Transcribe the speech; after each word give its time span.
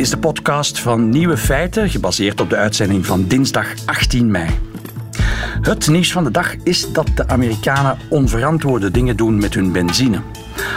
is 0.00 0.10
de 0.10 0.18
podcast 0.18 0.80
van 0.80 1.08
Nieuwe 1.08 1.36
Feiten, 1.36 1.90
gebaseerd 1.90 2.40
op 2.40 2.50
de 2.50 2.56
uitzending 2.56 3.06
van 3.06 3.24
dinsdag 3.26 3.66
18 3.84 4.30
mei. 4.30 4.48
Het 5.62 5.88
nieuws 5.88 6.12
van 6.12 6.24
de 6.24 6.30
dag 6.30 6.56
is 6.56 6.92
dat 6.92 7.06
de 7.14 7.28
Amerikanen 7.28 7.98
onverantwoorde 8.08 8.90
dingen 8.90 9.16
doen 9.16 9.38
met 9.38 9.54
hun 9.54 9.72
benzine. 9.72 10.20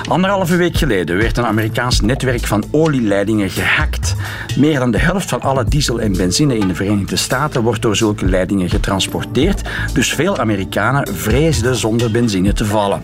Anderhalve 0.10 0.56
week 0.56 0.78
geleden 0.78 1.18
werd 1.18 1.38
een 1.38 1.46
Amerikaans 1.46 2.02
netwerk 2.02 2.46
van 2.46 2.64
olieleidingen 2.72 3.50
gehackt. 3.50 4.16
Meer 4.58 4.80
dan 4.80 4.92
de 4.92 5.00
helft 5.00 5.30
van 5.30 5.42
alle 5.42 5.64
diesel 5.64 6.02
en 6.02 6.12
benzine 6.12 6.58
in 6.58 6.68
de 6.68 6.76
Verenigde 6.76 7.16
Staten 7.16 7.62
wordt 7.62 7.82
door 7.82 7.96
zulke 7.96 8.26
leidingen 8.26 8.70
getransporteerd, 8.70 9.62
dus 9.94 10.14
veel 10.14 10.38
Amerikanen 10.38 11.16
vreesden 11.16 11.76
zonder 11.76 12.12
benzine 12.12 12.54
te 12.54 12.66
vallen. 12.66 13.02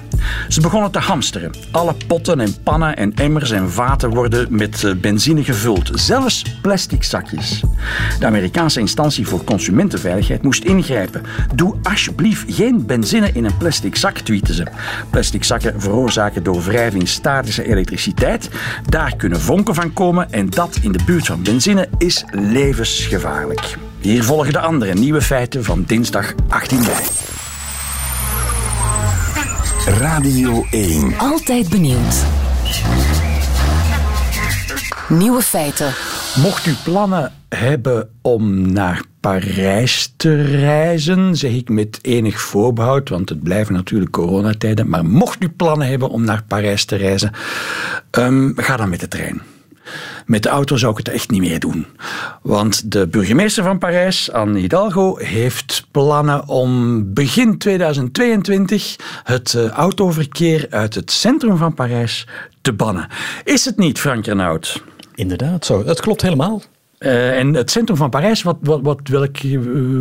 Ze 0.47 0.61
begonnen 0.61 0.91
te 0.91 0.99
hamsteren. 0.99 1.51
Alle 1.71 1.95
potten 2.07 2.39
en 2.39 2.63
pannen 2.63 2.97
en 2.97 3.13
emmers 3.13 3.51
en 3.51 3.71
vaten 3.71 4.09
worden 4.09 4.47
met 4.49 4.83
eh, 4.83 4.95
benzine 4.95 5.43
gevuld, 5.43 5.91
zelfs 5.93 6.45
plastic 6.61 7.03
zakjes. 7.03 7.63
De 8.19 8.25
Amerikaanse 8.25 8.79
instantie 8.79 9.27
voor 9.27 9.43
consumentenveiligheid 9.43 10.43
moest 10.43 10.63
ingrijpen. 10.63 11.21
Doe 11.55 11.75
alsjeblieft 11.83 12.53
geen 12.53 12.85
benzine 12.85 13.31
in 13.33 13.45
een 13.45 13.57
plastic 13.57 13.95
zak, 13.95 14.17
tweeten 14.17 14.53
ze. 14.53 14.65
Plastic 15.09 15.43
zakken 15.43 15.81
veroorzaken 15.81 16.43
door 16.43 16.63
wrijving 16.63 17.07
statische 17.07 17.67
elektriciteit. 17.67 18.49
Daar 18.89 19.15
kunnen 19.15 19.41
vonken 19.41 19.75
van 19.75 19.93
komen 19.93 20.31
en 20.31 20.49
dat 20.49 20.79
in 20.81 20.91
de 20.91 21.03
buurt 21.09 21.25
van 21.25 21.43
benzine 21.43 21.89
is 21.97 22.23
levensgevaarlijk. 22.31 23.77
Hier 23.99 24.23
volgen 24.23 24.53
de 24.53 24.59
andere 24.59 24.93
nieuwe 24.93 25.21
feiten 25.21 25.63
van 25.63 25.83
dinsdag 25.83 26.33
18 26.47 26.79
mei. 26.79 27.05
Radio 29.85 30.65
1. 30.71 31.17
Altijd 31.17 31.69
benieuwd. 31.69 32.25
Nieuwe 35.07 35.41
feiten. 35.41 35.93
Mocht 36.35 36.65
u 36.65 36.73
plannen 36.83 37.31
hebben 37.49 38.09
om 38.21 38.71
naar 38.71 39.01
Parijs 39.19 40.13
te 40.17 40.41
reizen, 40.41 41.35
zeg 41.35 41.51
ik 41.51 41.69
met 41.69 41.99
enig 42.01 42.41
voorbehoud, 42.41 43.09
want 43.09 43.29
het 43.29 43.43
blijven 43.43 43.73
natuurlijk 43.73 44.11
coronatijden, 44.11 44.89
maar 44.89 45.05
mocht 45.05 45.43
u 45.43 45.49
plannen 45.49 45.87
hebben 45.87 46.09
om 46.09 46.23
naar 46.23 46.43
Parijs 46.47 46.85
te 46.85 46.95
reizen, 46.95 47.31
um, 48.11 48.53
ga 48.55 48.77
dan 48.77 48.89
met 48.89 48.99
de 48.99 49.07
trein. 49.07 49.41
Met 50.29 50.43
de 50.43 50.49
auto 50.49 50.77
zou 50.77 50.91
ik 50.91 50.97
het 50.97 51.09
echt 51.09 51.29
niet 51.29 51.41
meer 51.41 51.59
doen. 51.59 51.85
Want 52.41 52.91
de 52.91 53.07
burgemeester 53.07 53.63
van 53.63 53.77
Parijs, 53.77 54.31
Anne 54.31 54.59
Hidalgo, 54.59 55.17
heeft 55.17 55.87
plannen 55.91 56.47
om 56.47 57.03
begin 57.13 57.57
2022 57.57 58.95
het 59.23 59.53
eh, 59.53 59.67
autoverkeer 59.67 60.67
uit 60.69 60.95
het 60.95 61.11
centrum 61.11 61.57
van 61.57 61.73
Parijs 61.73 62.27
te 62.61 62.73
bannen. 62.73 63.07
Is 63.43 63.65
het 63.65 63.77
niet, 63.77 63.99
Frank 63.99 64.25
Renaud? 64.25 64.83
Inderdaad, 65.15 65.65
zo. 65.65 65.83
Dat 65.83 65.99
klopt 65.99 66.21
helemaal. 66.21 66.61
Uh, 66.99 67.37
en 67.37 67.53
het 67.53 67.71
centrum 67.71 67.97
van 67.97 68.09
Parijs, 68.09 68.41
wat, 68.41 68.57
wat, 68.61 68.79
wat, 68.81 68.99
welk, 69.03 69.37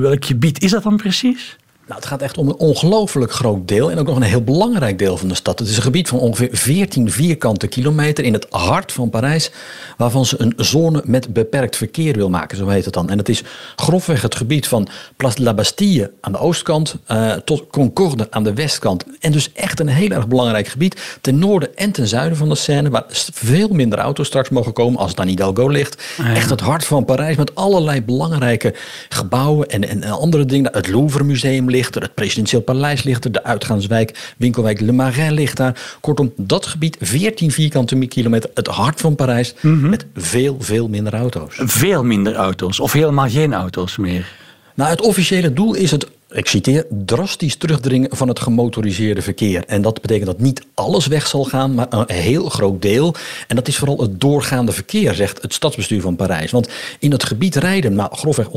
welk 0.01 0.25
gebied 0.25 0.62
is 0.62 0.71
dat 0.71 0.83
dan 0.83 0.97
precies? 0.97 1.56
Nou, 1.89 2.00
het 2.00 2.08
gaat 2.08 2.22
echt 2.22 2.39
om 2.39 2.48
een 2.48 2.56
ongelooflijk 2.56 3.33
groot 3.33 3.69
deel 3.69 3.91
en 3.91 3.98
ook 3.98 4.06
nog 4.06 4.17
een 4.17 4.22
heel 4.22 4.42
belangrijk 4.42 4.98
deel 4.98 5.17
van 5.17 5.28
de 5.28 5.34
stad. 5.34 5.58
Het 5.58 5.69
is 5.69 5.77
een 5.77 5.83
gebied 5.83 6.08
van 6.08 6.19
ongeveer 6.19 6.48
14 6.53 7.11
vierkante 7.11 7.67
kilometer 7.67 8.25
in 8.25 8.33
het 8.33 8.47
hart 8.50 8.92
van 8.92 9.11
Parijs, 9.11 9.50
waarvan 9.97 10.27
ze 10.27 10.41
een 10.41 10.53
zone 10.56 11.03
met 11.05 11.33
beperkt 11.33 11.77
verkeer 11.77 12.14
wil 12.14 12.31
maken, 12.31 12.56
zo 12.56 12.69
heet 12.69 12.84
het 12.84 12.94
dan. 12.94 13.11
En 13.11 13.19
het 13.19 13.28
is 13.28 13.42
grofweg 13.77 14.22
het 14.22 14.34
gebied 14.34 14.66
van 14.66 14.89
Place 15.16 15.36
de 15.36 15.42
la 15.42 15.55
Bastille 15.55 16.12
aan 16.20 16.33
de 16.33 16.39
oostkant 16.39 16.97
uh, 17.12 17.33
tot 17.33 17.66
Concorde 17.70 18.27
aan 18.31 18.44
de 18.44 18.55
westkant. 18.55 19.05
En 19.20 19.33
dus 19.33 19.53
echt 19.53 19.81
een 19.81 19.89
heel 19.89 20.11
erg 20.11 20.28
belangrijk 20.28 20.69
gebied 20.69 21.19
ten 21.20 21.39
noorden 21.39 21.77
en 21.77 21.92
ten 21.92 22.09
zuiden 22.09 22.39
van 22.39 22.48
de 22.48 22.55
Seine, 22.55 22.91
waar 22.91 23.05
veel 23.33 23.69
minder 23.69 23.98
auto's 23.98 24.27
straks 24.27 24.48
mogen 24.48 24.72
komen 24.72 25.00
als 25.00 25.11
het 25.11 25.20
aan 25.20 25.28
Hidalgo 25.28 25.69
ligt. 25.69 26.03
Ah, 26.19 26.37
echt 26.37 26.50
het 26.50 26.60
hart 26.60 26.84
van 26.84 27.04
Parijs 27.04 27.37
met 27.37 27.54
allerlei 27.54 28.03
belangrijke 28.03 28.75
gebouwen 29.09 29.69
en, 29.69 29.88
en, 29.88 30.03
en 30.03 30.10
andere 30.10 30.44
dingen. 30.44 30.72
Het 30.72 30.88
Louvre 30.88 31.25
Museum 31.25 31.71
ligt 31.71 31.77
ligt 31.78 31.97
er, 31.97 32.03
het 32.03 32.15
presidentieel 32.15 32.62
paleis 32.62 33.03
ligt 33.03 33.25
er, 33.25 33.33
de 33.33 33.44
uitgaanswijk, 33.44 34.34
winkelwijk 34.37 34.81
Le 34.81 34.93
Marais 34.93 35.31
ligt 35.31 35.56
daar. 35.56 35.97
Kortom, 36.00 36.33
dat 36.37 36.66
gebied, 36.66 36.97
14 37.00 37.50
vierkante 37.50 38.06
kilometer, 38.06 38.50
het 38.55 38.66
hart 38.66 39.00
van 39.00 39.15
Parijs, 39.15 39.55
mhm. 39.61 39.89
met 39.89 40.06
veel, 40.15 40.56
veel 40.61 40.89
minder 40.89 41.15
auto's. 41.15 41.55
Veel 41.59 42.05
minder 42.05 42.34
auto's, 42.34 42.81
of 42.81 42.93
helemaal 42.93 43.28
geen 43.28 43.55
auto's 43.55 43.97
meer. 43.97 44.33
Nou, 44.75 44.91
het 44.91 45.00
officiële 45.00 45.53
doel 45.53 45.75
is 45.75 45.91
het 45.91 46.06
ik 46.31 46.47
citeer, 46.47 46.87
drastisch 46.91 47.56
terugdringen 47.56 48.16
van 48.16 48.28
het 48.28 48.41
gemotoriseerde 48.41 49.22
verkeer. 49.22 49.65
En 49.66 49.83
dat 49.83 50.00
betekent 50.00 50.27
dat 50.27 50.41
niet 50.41 50.62
alles 50.75 51.06
weg 51.06 51.27
zal 51.27 51.44
gaan, 51.44 51.75
maar 51.75 51.87
een 51.91 52.05
heel 52.06 52.49
groot 52.49 52.83
deel. 52.83 53.15
En 53.47 53.56
dat 53.56 53.69
is 53.69 53.77
vooral 53.77 54.00
het 54.00 54.21
doorgaande 54.21 54.72
verkeer, 54.72 55.15
zegt 55.15 55.43
het 55.43 55.55
stadsbestuur 55.55 56.00
van 56.00 56.16
Parijs. 56.16 56.50
Want 56.50 56.69
in 56.99 57.12
het 57.12 57.25
gebied 57.25 57.56
rijden 57.56 57.94
nou, 57.94 58.16
grofweg 58.16 58.49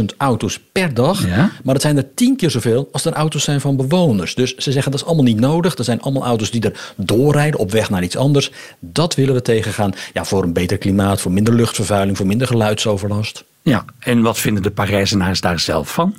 180.000 0.00 0.04
auto's 0.16 0.60
per 0.72 0.94
dag. 0.94 1.26
Maar 1.26 1.74
dat 1.74 1.82
zijn 1.82 1.96
er 1.96 2.14
tien 2.14 2.36
keer 2.36 2.50
zoveel 2.50 2.88
als 2.92 3.04
er 3.04 3.12
auto's 3.12 3.44
zijn 3.44 3.60
van 3.60 3.76
bewoners. 3.76 4.34
Dus 4.34 4.54
ze 4.54 4.72
zeggen 4.72 4.90
dat 4.90 5.00
is 5.00 5.06
allemaal 5.06 5.24
niet 5.24 5.40
nodig. 5.40 5.76
Er 5.76 5.84
zijn 5.84 6.02
allemaal 6.02 6.24
auto's 6.24 6.50
die 6.50 6.62
er 6.62 6.92
doorrijden 6.96 7.60
op 7.60 7.70
weg 7.70 7.90
naar 7.90 8.02
iets 8.02 8.16
anders. 8.16 8.50
Dat 8.78 9.14
willen 9.14 9.34
we 9.34 9.42
tegengaan. 9.42 9.92
Ja, 10.12 10.24
voor 10.24 10.42
een 10.42 10.52
beter 10.52 10.78
klimaat, 10.78 11.20
voor 11.20 11.32
minder 11.32 11.54
luchtvervuiling, 11.54 12.16
voor 12.16 12.26
minder 12.26 12.46
geluidsoverlast. 12.46 13.44
Ja, 13.62 13.84
en 13.98 14.22
wat 14.22 14.38
vinden 14.38 14.62
de 14.62 14.70
Parijzenaars 14.70 15.40
daar 15.40 15.60
zelf 15.60 15.92
van? 15.92 16.14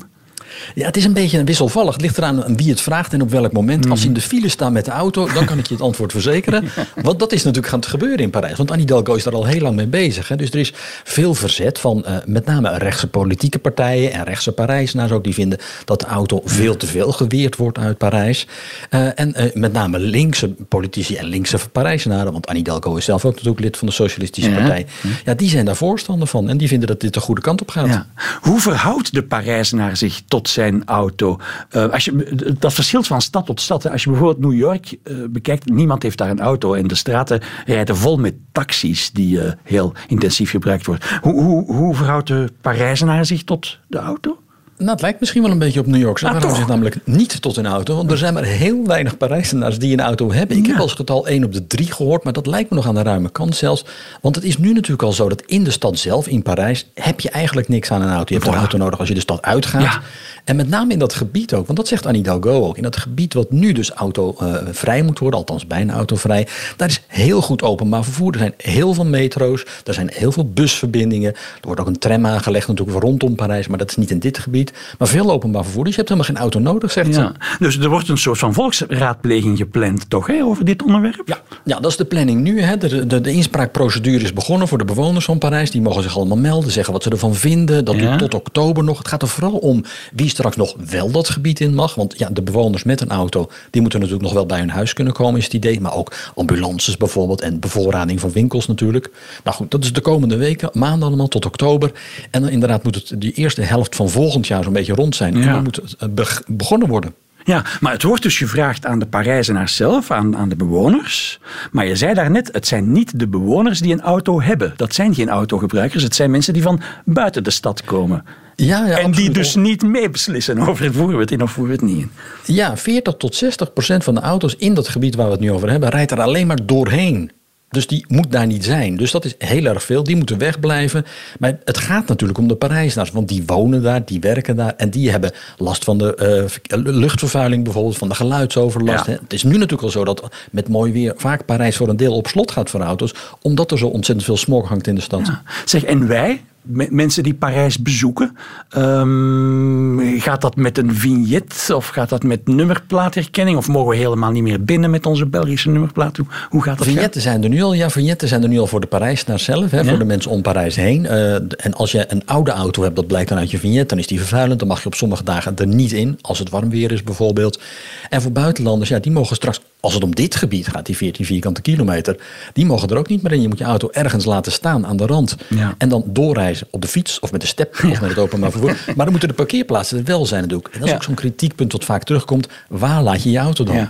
Ja, 0.76 0.86
het 0.86 0.98
is 0.98 1.06
een 1.06 1.14
beetje 1.14 1.44
wisselvallig. 1.44 1.94
Het 1.94 2.02
ligt 2.02 2.18
eraan 2.18 2.56
wie 2.56 2.70
het 2.70 2.82
vraagt 2.82 3.14
en 3.14 3.22
op 3.22 3.30
welk 3.30 3.52
moment. 3.52 3.90
Als 3.90 4.02
je 4.02 4.08
in 4.08 4.14
de 4.14 4.22
file 4.22 4.50
staat 4.50 4.72
met 4.72 4.86
de 4.86 4.92
auto, 4.92 5.34
dan 5.34 5.46
kan 5.46 5.58
ik 5.58 5.68
je 5.68 5.74
het 5.74 5.84
antwoord 5.84 6.12
verzekeren. 6.12 6.70
Want 7.04 7.20
dat 7.20 7.32
is 7.32 7.44
natuurlijk 7.44 7.68
gaan 7.68 7.80
te 7.80 7.90
gebeuren 7.90 8.20
in 8.20 8.30
Parijs. 8.30 8.58
Want 8.58 8.72
Annie 8.72 8.86
Hidalgo 8.86 9.14
is 9.14 9.24
daar 9.24 9.34
al 9.34 9.46
heel 9.46 9.62
lang 9.62 9.76
mee 9.76 9.88
bezig. 9.88 10.28
Hè. 10.28 10.36
Dus 10.36 10.52
er 10.52 10.60
is 10.60 10.74
veel 11.04 11.34
verzet 11.34 11.80
van 11.80 12.04
uh, 12.08 12.16
met 12.26 12.46
name 12.46 12.78
rechtse 12.78 13.08
politieke 13.08 13.60
partijen 13.60 14.12
en 14.12 14.24
rechtse 14.24 14.52
Parijzenaars 14.52 15.12
ook. 15.12 15.24
Die 15.24 15.34
vinden 15.34 15.60
dat 15.86 16.00
de 16.00 16.06
auto 16.06 16.42
veel 16.46 16.78
te 16.78 16.88
veel 16.88 17.12
geweerd 17.12 17.56
wordt 17.56 17.78
uit 17.78 17.98
Parijs. 17.98 18.48
Uh, 18.90 19.20
en 19.20 19.34
uh, 19.38 19.54
met 19.54 19.74
name 19.74 20.00
linkse 20.00 20.50
politici 20.50 21.16
en 21.16 21.26
linkse 21.26 21.58
Parijzenaren. 21.72 22.32
Want 22.32 22.48
Annie 22.48 22.64
Hidalgo 22.64 22.96
is 22.96 23.06
zelf 23.06 23.26
ook 23.26 23.34
natuurlijk 23.34 23.60
lid 23.60 23.78
van 23.78 23.88
de 23.88 23.94
Socialistische 23.94 24.52
Partij. 24.52 24.86
Ja, 25.26 25.34
die 25.34 25.50
zijn 25.50 25.66
daar 25.66 25.76
voorstander 25.76 26.28
van. 26.28 26.50
En 26.50 26.58
die 26.58 26.68
vinden 26.68 26.88
dat 26.88 27.02
dit 27.02 27.14
de 27.14 27.20
goede 27.20 27.42
kant 27.42 27.62
op 27.62 27.70
gaat. 27.70 27.88
Ja. 27.88 28.08
Hoe 28.42 28.60
verhoudt 28.60 29.14
de 29.14 29.24
Parijzenaar 29.24 29.98
zich 29.98 30.22
tot 30.28 30.39
zijn 30.48 30.86
auto. 30.86 31.40
Uh, 31.72 31.90
als 31.90 32.06
je, 32.06 32.56
dat 32.60 32.74
verschilt 32.74 33.08
van 33.08 33.22
stad 33.22 33.46
tot 33.46 33.62
stad. 33.62 33.90
Als 33.90 34.04
je 34.04 34.10
bijvoorbeeld 34.10 34.46
New 34.46 34.60
York 34.60 34.98
uh, 35.04 35.18
bekijkt, 35.30 35.70
niemand 35.70 36.04
heeft 36.04 36.18
daar 36.18 36.30
een 36.30 36.40
auto. 36.40 36.74
En 36.74 36.88
de 36.88 36.96
straten 36.96 37.42
rijden 37.66 37.96
vol 37.96 38.18
met 38.18 38.36
taxis 38.52 39.12
die 39.12 39.38
uh, 39.38 39.52
heel 39.64 39.94
intensief 40.08 40.50
gebruikt 40.50 40.86
worden. 40.86 41.08
Hoe, 41.22 41.44
hoe, 41.44 41.74
hoe 41.74 41.96
verhoudt 41.96 42.28
de 42.28 42.50
Parijzenaar 42.62 43.26
zich 43.26 43.44
tot 43.44 43.80
de 43.88 43.98
auto? 43.98 44.38
Nou, 44.80 44.92
het 44.92 45.02
lijkt 45.02 45.20
misschien 45.20 45.42
wel 45.42 45.52
een 45.52 45.60
beetje 45.60 45.80
op 45.80 45.86
New 45.86 46.02
York. 46.02 46.18
Ze 46.18 46.28
ah, 46.30 46.56
zich 46.56 46.68
namelijk 46.68 46.98
niet 47.04 47.42
tot 47.42 47.58
een 47.58 47.66
auto. 47.66 47.96
Want 47.96 48.12
er 48.12 48.18
zijn 48.18 48.34
maar 48.34 48.44
heel 48.44 48.86
weinig 48.86 49.18
Parijzenaars 49.18 49.80
die 49.80 49.94
een 49.94 50.00
auto 50.00 50.32
hebben. 50.32 50.58
Ik 50.58 50.66
heb 50.66 50.78
als 50.78 50.94
getal 50.94 51.28
1 51.28 51.44
op 51.44 51.54
de 51.54 51.68
3 51.68 51.92
gehoord. 51.92 52.24
Maar 52.24 52.34
dat 52.34 52.48
lijkt 52.48 52.70
me 52.70 52.76
nog 52.76 52.88
aan 52.88 52.96
de 52.96 53.02
ruime 53.02 53.30
kant 53.30 53.56
zelfs. 53.56 53.86
Want 54.22 54.36
het 54.36 54.44
is 54.44 54.58
nu 54.58 54.74
natuurlijk 54.74 55.04
al 55.04 55.12
zo 55.12 55.30
dat 55.30 55.42
in 55.42 55.64
de 55.64 55.72
stad 55.72 55.98
zelf, 55.98 56.28
in 56.28 56.42
Parijs... 56.42 56.86
heb 56.94 57.20
je 57.20 57.30
eigenlijk 57.30 57.68
niks 57.68 57.92
aan 57.92 58.02
een 58.02 58.14
auto. 58.14 58.34
Je 58.34 58.40
hebt 58.40 58.54
een 58.54 58.60
auto 58.60 58.78
nodig 58.78 59.00
als 59.00 59.08
je 59.08 59.14
de 59.14 59.20
stad 59.20 59.42
uitgaat. 59.42 59.82
Ja. 59.82 60.02
En 60.50 60.56
met 60.56 60.70
name 60.70 60.94
in 60.94 61.00
dat 61.00 61.14
gebied 61.14 61.54
ook. 61.54 61.66
Want 61.66 61.78
dat 61.78 61.88
zegt 61.88 62.06
Annie 62.06 62.22
Hidalgo 62.22 62.66
ook. 62.66 62.78
In 62.78 62.84
dat 62.84 62.98
gebied 62.98 63.34
wat 63.34 63.52
nu 63.52 63.72
dus 63.72 63.90
autovrij 63.90 65.00
uh, 65.00 65.06
moet 65.06 65.20
worden. 65.20 65.40
Althans 65.40 65.68
bijna 65.68 65.94
autovrij. 65.94 66.48
Daar 66.76 66.88
is 66.88 67.02
heel 67.08 67.42
goed 67.42 67.64
openbaar 67.64 68.04
vervoer. 68.04 68.34
Er 68.34 68.40
zijn 68.40 68.54
heel 68.58 68.94
veel 68.94 69.06
metro's. 69.06 69.66
Er 69.84 69.94
zijn 69.94 70.10
heel 70.14 70.32
veel 70.32 70.50
busverbindingen. 70.50 71.34
Er 71.34 71.40
wordt 71.62 71.82
ook 71.82 71.88
een 71.88 72.00
tram 72.00 72.26
aangelegd 72.26 72.68
natuurlijk 72.68 73.00
rondom 73.00 73.36
Parijs. 73.36 73.68
Maar 73.68 73.78
dat 73.78 73.90
is 73.90 73.96
niet 73.96 74.12
in 74.12 74.20
dit 74.20 74.38
gebied. 74.38 74.74
Maar 74.98 75.08
veel 75.08 75.32
openbaar 75.32 75.64
vervoer. 75.64 75.84
Dus 75.84 75.96
je 75.96 75.98
hebt 75.98 76.10
helemaal 76.10 76.34
geen 76.34 76.42
auto 76.42 76.60
nodig, 76.60 76.92
zegt 76.92 77.16
ja. 77.16 77.34
ze. 77.40 77.58
Dus 77.60 77.78
er 77.78 77.90
wordt 77.90 78.10
een 78.10 78.18
soort 78.18 78.40
van 78.40 78.54
volksraadpleging 78.54 79.58
gepland, 79.58 80.10
toch, 80.10 80.28
hè, 80.28 80.44
over 80.44 80.66
dit 80.66 80.84
onderwerp? 80.84 81.22
Ja, 81.26 81.42
ja 81.64 81.80
dat 81.80 81.92
is 81.92 81.98
de 81.98 82.06
planning 82.06 82.42
nu. 82.42 82.62
Hè. 82.62 82.78
De, 82.78 83.06
de, 83.06 83.22
de 83.22 83.32
inspraakprocedure 83.32 84.24
is 84.24 84.34
begonnen 84.34 84.68
voor 84.68 84.78
de 84.78 84.86
bewoners 84.86 85.26
van 85.26 85.38
Parijs. 85.38 85.72
Die 85.72 85.82
mogen 85.82 86.04
zich 86.04 86.16
allemaal 86.16 86.38
melden, 86.38 86.72
zeggen 86.72 86.94
wat 86.94 87.04
ze 87.04 87.10
ervan 87.10 87.36
vinden. 87.36 87.86
Dat 87.86 87.96
ja. 87.96 88.02
duurt 88.02 88.20
tot 88.20 88.34
oktober 88.34 88.84
nog. 88.84 88.98
Het 88.98 89.08
gaat 89.08 89.22
er 89.22 89.28
vooral 89.28 89.58
om 89.58 89.84
wie 90.14 90.38
straks 90.40 90.56
nog 90.56 90.76
wel 90.90 91.12
dat 91.12 91.30
gebied 91.30 91.60
in 91.60 91.74
mag. 91.74 91.96
Want 91.96 92.16
ja, 92.18 92.30
de 92.30 92.42
bewoners 92.42 92.84
met 92.84 93.02
een 93.02 93.10
auto, 93.10 93.50
die 93.70 93.82
moeten 93.82 94.00
natuurlijk 94.00 94.26
nog 94.26 94.36
wel 94.36 94.46
bij 94.46 94.60
hun 94.60 94.70
huis 94.70 94.94
kunnen 94.94 95.14
komen, 95.14 95.38
is 95.38 95.44
het 95.44 95.54
idee. 95.54 95.82
Maar 95.82 95.96
ook 95.96 96.12
ambulances 96.36 96.98
bijvoorbeeld 96.98 97.42
en 97.42 97.60
bevoorrading 97.60 98.20
van 98.20 98.32
winkels 98.32 98.68
natuurlijk. 98.68 99.12
Nou 99.44 99.56
goed, 99.56 99.72
dat 99.72 99.84
is 99.84 99.94
de 99.94 100.02
komende 100.02 100.38
weken, 100.38 100.70
maanden 100.74 101.08
allemaal 101.08 101.28
tot 101.28 101.46
oktober. 101.46 101.92
En 102.32 102.42
dan 102.42 102.50
inderdaad 102.50 102.84
moet 102.84 102.96
het 102.96 103.12
die 103.18 103.34
eerste 103.34 103.62
helft 103.62 103.96
van 103.96 104.10
volgend 104.10 104.48
jaar 104.48 104.64
zo'n 104.64 104.74
beetje 104.74 104.94
rond 104.94 105.16
zijn. 105.16 105.36
En 105.36 105.42
dan 105.42 105.64
moet 105.64 105.76
het 105.76 105.96
eh, 106.18 106.26
begonnen 106.48 106.88
worden. 106.88 107.14
Ja, 107.50 107.64
maar 107.80 107.92
het 107.92 108.04
wordt 108.04 108.24
dus 108.24 108.38
gevraagd 108.38 108.86
aan 108.86 109.00
de 109.00 109.06
Parijzenaars 109.06 109.76
zelf, 109.76 110.12
aan, 110.12 110.38
aan 110.38 110.50
de 110.50 110.56
bewoners. 110.56 111.40
Maar 111.72 111.86
je 111.88 111.96
zei 111.96 112.14
daarnet, 112.14 112.50
het 112.52 112.68
zijn 112.68 112.92
niet 112.92 113.20
de 113.20 113.28
bewoners 113.28 113.80
die 113.80 113.94
een 113.94 114.02
auto 114.02 114.42
hebben. 114.42 114.74
Dat 114.76 114.94
zijn 114.94 115.14
geen 115.14 115.30
autogebruikers, 115.30 116.04
het 116.04 116.16
zijn 116.16 116.32
mensen 116.32 116.54
die 116.54 116.62
van 116.62 116.82
buiten 117.06 117.44
de 117.44 117.50
stad 117.50 117.84
komen. 117.84 118.26
Ja, 118.56 118.88
ja, 118.88 118.98
en 118.98 119.12
die 119.12 119.30
dus 119.30 119.56
niet 119.56 119.84
meebeslissen 119.84 120.60
over 120.60 120.84
het 120.84 120.96
voeren 120.96 121.16
we 121.16 121.22
het 121.22 121.32
in 121.32 121.42
of 121.42 121.52
voeren 121.52 121.76
we 121.76 121.86
het 121.86 121.96
niet 121.96 122.02
in. 122.02 122.12
Ja, 122.56 122.78
40 122.78 123.16
tot 123.18 123.36
60 123.36 123.74
procent 123.74 124.04
van 124.04 124.16
de 124.16 124.22
auto's 124.22 124.56
in 124.56 124.74
dat 124.74 124.88
gebied 124.88 125.16
waar 125.16 125.26
we 125.26 125.32
het 125.32 125.42
nu 125.42 125.52
over 125.52 125.70
hebben, 125.70 125.90
rijdt 125.90 126.12
er 126.12 126.22
alleen 126.22 126.48
maar 126.48 126.66
doorheen. 126.66 127.32
Dus 127.70 127.88
die 127.88 128.06
moet 128.08 128.32
daar 128.32 128.48
niet 128.48 128.66
zijn. 128.66 128.98
Dus 128.98 129.12
dat 129.12 129.26
is 129.26 129.36
heel 129.38 129.66
erg 129.66 129.84
veel. 129.84 130.04
Die 130.04 130.16
moeten 130.16 130.38
wegblijven. 130.38 131.06
Maar 131.40 131.60
het 131.64 131.78
gaat 131.78 132.08
natuurlijk 132.08 132.40
om 132.40 132.48
de 132.48 132.56
Parijsnaars. 132.56 133.12
Want 133.12 133.28
die 133.28 133.44
wonen 133.46 133.82
daar, 133.82 134.06
die 134.06 134.20
werken 134.20 134.56
daar. 134.56 134.74
En 134.78 134.90
die 134.90 135.12
hebben 135.12 135.32
last 135.58 135.84
van 135.84 135.98
de 135.98 136.50
uh, 136.72 136.84
luchtvervuiling 136.84 137.64
bijvoorbeeld. 137.64 137.98
Van 137.98 138.10
de 138.10 138.16
geluidsoverlast. 138.16 139.06
Ja. 139.06 139.12
Het 139.22 139.34
is 139.34 139.44
nu 139.44 139.52
natuurlijk 139.52 139.82
al 139.82 139.90
zo 139.90 140.06
dat 140.06 140.30
met 140.52 140.68
mooi 140.68 140.92
weer 140.92 141.14
vaak 141.18 141.46
Parijs 141.46 141.78
voor 141.78 141.90
een 141.90 141.98
deel 141.98 142.16
op 142.16 142.28
slot 142.28 142.52
gaat 142.52 142.70
voor 142.70 142.82
auto's. 142.82 143.14
Omdat 143.42 143.72
er 143.72 143.78
zo 143.78 143.88
ontzettend 143.88 144.28
veel 144.28 144.38
smog 144.38 144.68
hangt 144.68 144.88
in 144.88 144.96
de 144.96 145.02
stad. 145.02 145.28
Ja. 145.28 145.42
Zeg, 145.66 145.84
en 145.84 146.08
wij, 146.08 146.42
mensen 146.90 147.24
die 147.24 147.34
Parijs 147.34 147.82
bezoeken, 147.82 148.38
um, 148.78 150.20
gaat 150.20 150.42
dat 150.42 150.56
met 150.56 150.78
een 150.78 150.96
vignet 150.96 151.70
of 151.74 151.88
gaat 151.88 152.10
dat 152.10 152.24
met 152.24 152.48
nummerplaatherkenning? 152.48 153.58
Of 153.58 153.68
mogen 153.68 153.90
we 153.90 153.96
helemaal 153.96 154.32
niet 154.32 154.44
meer 154.44 154.64
binnen 154.64 154.90
met 154.90 155.06
onze 155.06 155.26
Belgische 155.26 155.70
nummerplaat? 155.70 156.18
Hoe, 156.18 156.26
hoe 156.50 156.64
gaat 156.64 156.78
dat? 156.78 156.88
Vignetten 156.88 157.22
zijn 157.22 157.44
er 157.44 157.50
nu 157.50 157.62
al. 157.62 157.74
Ja, 157.74 157.90
vignetten 157.90 158.28
zijn 158.28 158.44
er 158.44 158.50
nu 158.50 158.60
al 158.60 158.68
voor 158.68 158.82
de 158.82 158.88
Parijsnaar 158.88 159.40
zelf, 159.40 159.72
hè, 159.72 159.86
voor 159.86 160.00
de 160.00 160.06
mensen 160.06 160.32
om 160.32 160.42
Parijs 160.42 160.76
heen. 160.76 161.04
Uh, 161.04 161.34
en 161.34 161.74
als 161.74 161.92
je 161.92 162.06
een 162.08 162.22
oude 162.26 162.52
auto 162.52 162.84
hebt, 162.84 162.96
dat 162.96 163.08
blijkt 163.08 163.30
dan 163.30 163.38
uit 163.38 163.52
je 163.52 163.60
vignet, 163.60 163.90
dan 163.90 163.98
is 163.98 164.08
die 164.08 164.20
vervuilend. 164.20 164.60
Dan 164.60 164.68
mag 164.68 164.80
je 164.80 164.86
op 164.86 164.96
sommige 164.96 165.24
dagen 165.24 165.56
er 165.56 165.68
niet 165.68 165.92
in, 165.92 166.20
als 166.22 166.40
het 166.40 166.50
warm 166.50 166.70
weer 166.70 166.92
is 166.92 167.04
bijvoorbeeld. 167.04 167.62
En 168.10 168.22
voor 168.22 168.32
buitenlanders, 168.32 168.90
ja, 168.90 169.00
die 169.00 169.12
mogen 169.12 169.36
straks, 169.36 169.62
als 169.80 169.94
het 169.94 170.04
om 170.04 170.16
dit 170.16 170.36
gebied 170.36 170.68
gaat, 170.68 170.86
die 170.86 170.98
14 170.98 171.26
vierkante 171.26 171.62
kilometer, 171.62 172.18
die 172.54 172.66
mogen 172.66 172.90
er 172.90 172.98
ook 172.98 173.08
niet 173.08 173.22
meer 173.22 173.32
in. 173.32 173.42
Je 173.42 173.48
moet 173.48 173.58
je 173.58 173.64
auto 173.64 173.90
ergens 173.92 174.26
laten 174.26 174.52
staan 174.52 174.86
aan 174.86 174.98
de 174.98 175.06
rand. 175.06 175.36
Ja. 175.48 175.76
En 175.78 175.90
dan 175.90 176.04
doorreizen 176.08 176.68
op 176.72 176.82
de 176.82 176.88
fiets 176.88 177.20
of 177.20 177.32
met 177.32 177.42
de 177.42 177.48
step 177.48 177.74
of 177.74 178.02
met 178.02 178.10
het 178.10 178.18
openbaar 178.18 178.52
vervoer. 178.52 178.78
Maar 178.96 178.96
dan 178.96 179.10
moeten 179.10 179.30
de 179.30 179.36
parkeerplaatsen 179.36 179.98
er 179.98 180.04
wel 180.04 180.26
zijn 180.26 180.42
natuurlijk. 180.42 180.74
En 180.74 180.80
dat 180.80 180.90
is 180.90 180.96
ook 180.96 181.04
zo'n 181.04 181.14
kritiekpunt 181.14 181.72
wat 181.72 181.86
vaak 181.86 182.04
terugkomt. 182.04 182.48
Waar 182.68 183.04
laat 183.04 183.24
je 183.24 183.32
je 183.32 183.38
auto 183.38 183.64
dan? 183.64 183.88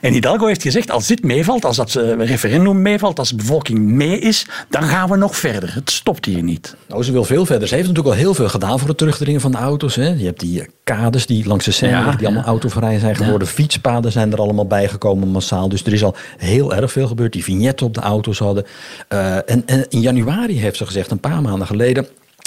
En 0.00 0.12
Hidalgo 0.12 0.46
heeft 0.46 0.62
gezegd, 0.62 0.90
als 0.90 1.06
dit 1.06 1.22
meevalt, 1.22 1.64
als 1.64 1.76
dat 1.76 1.94
eh, 1.94 2.26
referendum 2.26 2.82
meevalt, 2.82 3.18
als 3.18 3.28
de 3.28 3.36
bevolking 3.36 3.78
mee 3.78 4.18
is, 4.18 4.46
dan 4.68 4.82
gaan 4.82 5.08
we 5.08 5.16
nog 5.16 5.36
verder. 5.36 5.74
Het 5.74 5.90
stopt 5.90 6.24
hier 6.24 6.42
niet. 6.42 6.76
Nou, 6.88 7.02
ze 7.02 7.12
wil 7.12 7.24
veel 7.24 7.46
verder. 7.46 7.68
Ze 7.68 7.74
heeft 7.74 7.86
natuurlijk 7.88 8.14
al 8.14 8.20
heel 8.20 8.34
veel 8.34 8.48
gedaan 8.48 8.78
voor 8.78 8.88
het 8.88 8.98
terugdringen 8.98 9.40
van 9.40 9.50
de 9.50 9.58
auto's. 9.58 9.94
Hè. 9.94 10.08
Je 10.08 10.24
hebt 10.24 10.40
die 10.40 10.60
eh, 10.60 10.68
kades 10.84 11.26
die 11.26 11.46
langs 11.46 11.64
de 11.64 11.70
Seine 11.70 12.16
die 12.16 12.26
allemaal 12.26 12.44
autovrij 12.44 12.98
zijn 12.98 13.16
geworden. 13.16 13.48
Fietspaden 13.48 14.12
zijn 14.12 14.32
er 14.32 14.38
allemaal 14.38 14.66
bijgekomen 14.66 15.28
massaal. 15.28 15.68
Dus 15.68 15.84
er 15.84 15.92
is 15.92 16.04
al 16.04 16.14
heel 16.36 16.74
erg 16.74 16.92
veel 16.92 17.06
gebeurd. 17.06 17.32
Die 17.32 17.44
vignetten 17.44 17.86
op 17.86 17.94
de 17.94 18.00
auto's 18.00 18.38
hadden. 18.38 18.66
Uh, 19.08 19.34
en, 19.34 19.62
en 19.66 19.86
in 19.88 20.00
januari 20.00 20.60
heeft 20.60 20.76
ze 20.76 20.86
gezegd, 20.86 21.10
een 21.10 21.20
paar 21.20 21.42
maanden 21.42 21.66
geleden... 21.66 22.06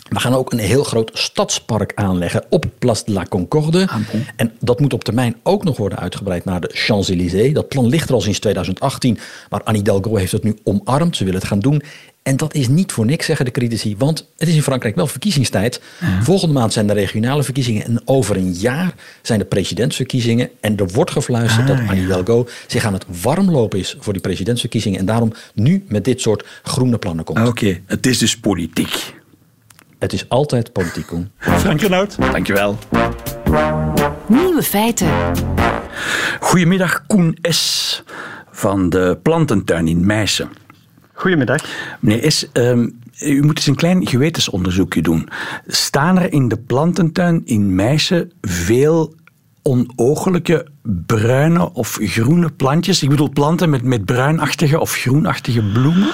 We 0.10 0.20
gaan 0.20 0.34
ook 0.34 0.52
een 0.52 0.60
heel 0.60 0.84
groot 0.84 1.12
stadspark 1.14 1.92
aanleggen 1.96 2.44
op 2.50 2.66
Place 2.80 3.04
de 3.06 3.12
la 3.12 3.26
Concorde. 3.26 3.88
Ah, 3.88 3.96
en 4.36 4.52
dat 4.60 4.80
moet 4.80 4.94
op 4.94 5.04
termijn 5.04 5.36
ook 5.44 5.64
nog 5.64 5.78
worden 5.78 6.00
uitgebreid 6.00 6.46
naar 6.46 6.62
de 6.62 6.70
Champs-Élysées. 6.74 7.54
Dat 7.54 7.68
plan 7.68 7.88
ligt 7.88 8.10
er 8.10 8.16
al 8.16 8.22
sinds 8.22 8.40
2018, 8.40 9.20
maar 9.50 9.64
Anne 9.64 9.78
Hidalgo 9.78 10.16
heeft 10.16 10.32
het 10.32 10.44
nu 10.44 10.58
omarmd. 10.64 11.16
Ze 11.16 11.24
willen 11.24 11.40
het 11.40 11.50
gaan 11.50 11.60
doen. 11.60 11.82
En 12.24 12.38
dat 12.38 12.54
is 12.54 12.68
niet 12.68 12.92
voor 12.92 13.06
niks, 13.06 13.26
zeggen 13.26 13.46
de 13.46 13.52
critici, 13.52 13.96
want 13.98 14.28
het 14.38 14.48
is 14.48 14.56
in 14.56 14.64
Frankrijk 14.64 14.96
wel 14.96 15.08
verkiezingstijd. 15.08 15.82
Volgende 16.22 16.54
maand 16.54 16.74
zijn 16.74 16.88
de 16.88 16.94
regionale 16.94 17.44
verkiezingen 17.44 17.86
en 17.86 18.02
over 18.06 18.36
een 18.36 18.54
jaar 18.54 18.94
zijn 19.22 19.40
de 19.40 19.46
presidentsverkiezingen. 19.46 20.50
En 20.60 20.78
er 20.78 20.88
wordt 20.88 21.12
gefluisterd 21.12 21.70
ah, 21.70 21.78
dat 21.78 21.88
Anne 21.88 22.02
Hidalgo 22.02 22.48
zich 22.68 22.86
aan 22.86 22.94
het 22.94 23.06
warmlopen 23.22 23.80
is 23.80 23.96
voor 24.00 24.14
die 24.14 24.22
presidentsverkiezingen. 24.22 25.00
En 25.00 25.06
daarom 25.06 25.34
nu 25.54 25.84
met 25.88 26.06
dit 26.06 26.22
soort 26.22 26.46
groene 26.64 26.98
plannen 26.98 27.26
komt. 27.26 27.48
Oké, 27.48 27.80
het 27.86 28.06
is 28.06 28.18
dus 28.18 28.40
politiek. 28.40 29.22
Het 30.04 30.14
is 30.14 30.30
altijd 30.30 30.72
politiek, 30.72 31.06
Koen. 31.06 31.32
Frank 31.38 31.82
Renaud, 31.82 32.18
dankjewel. 32.32 32.78
Nieuwe 34.28 34.64
feiten. 34.64 35.08
Goedemiddag, 36.40 37.06
Koen 37.08 37.38
S. 37.42 38.04
van 38.52 38.90
de 38.90 39.20
plantentuin 39.22 39.88
in 39.88 40.06
Meissen. 40.06 40.50
Goedemiddag. 41.14 41.66
Meneer 42.00 42.32
S., 42.32 42.46
um, 42.54 43.00
u 43.20 43.44
moet 43.44 43.58
eens 43.58 43.68
een 43.68 43.76
klein 43.76 44.08
gewetensonderzoekje 44.08 45.02
doen. 45.02 45.30
Staan 45.68 46.20
er 46.20 46.34
in 46.34 46.48
de 46.48 46.58
plantentuin 46.58 47.42
in 47.46 47.76
Meissen 47.76 48.32
veel 48.42 49.16
onooglijke 49.62 50.68
bruine 51.06 51.74
of 51.74 51.98
groene 52.02 52.52
plantjes? 52.52 53.04
Ik 53.04 53.10
bedoel 53.10 53.30
planten 53.30 53.70
met, 53.70 53.84
met 53.84 54.06
bruinachtige 54.06 54.80
of 54.80 54.94
groenachtige 54.94 55.62
bloemen? 55.74 56.14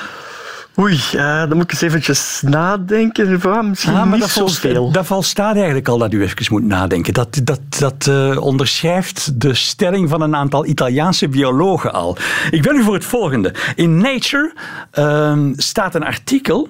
Oei, 0.79 0.99
uh, 1.15 1.39
dan 1.39 1.53
moet 1.53 1.63
ik 1.63 1.71
eens 1.71 1.81
eventjes 1.81 2.41
nadenken. 2.45 3.29
misschien 3.69 3.93
ah, 3.93 4.05
maar 4.05 4.19
dat 4.19 4.29
zoveel. 4.29 4.91
Dat 4.91 5.05
volstaat 5.05 5.55
eigenlijk 5.55 5.87
al 5.87 5.97
dat 5.97 6.13
u 6.13 6.21
even 6.21 6.45
moet 6.49 6.63
nadenken. 6.63 7.13
Dat, 7.13 7.41
dat, 7.43 7.59
dat 7.79 8.05
uh, 8.09 8.41
onderschrijft 8.41 9.41
de 9.41 9.53
stelling 9.53 10.09
van 10.09 10.21
een 10.21 10.35
aantal 10.35 10.65
Italiaanse 10.65 11.27
biologen 11.27 11.93
al. 11.93 12.17
Ik 12.51 12.61
ben 12.61 12.75
u 12.75 12.83
voor 12.83 12.93
het 12.93 13.05
volgende. 13.05 13.53
In 13.75 13.97
Nature 13.97 14.53
uh, 14.99 15.37
staat 15.55 15.95
een 15.95 16.03
artikel 16.03 16.67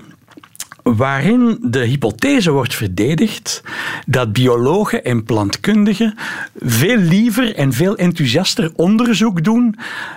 waarin 0.84 1.58
de 1.62 1.80
hypothese 1.80 2.52
wordt 2.52 2.76
verdedigd 2.76 3.62
dat 4.06 4.34
biologen 4.34 5.04
en 5.04 5.24
plantkundigen 5.24 6.16
veel 6.60 6.98
liever 6.98 7.56
en 7.56 7.74
veel 7.74 7.96
enthousiaster 7.96 8.72
onderzoek 8.76 9.44
doen 9.44 9.76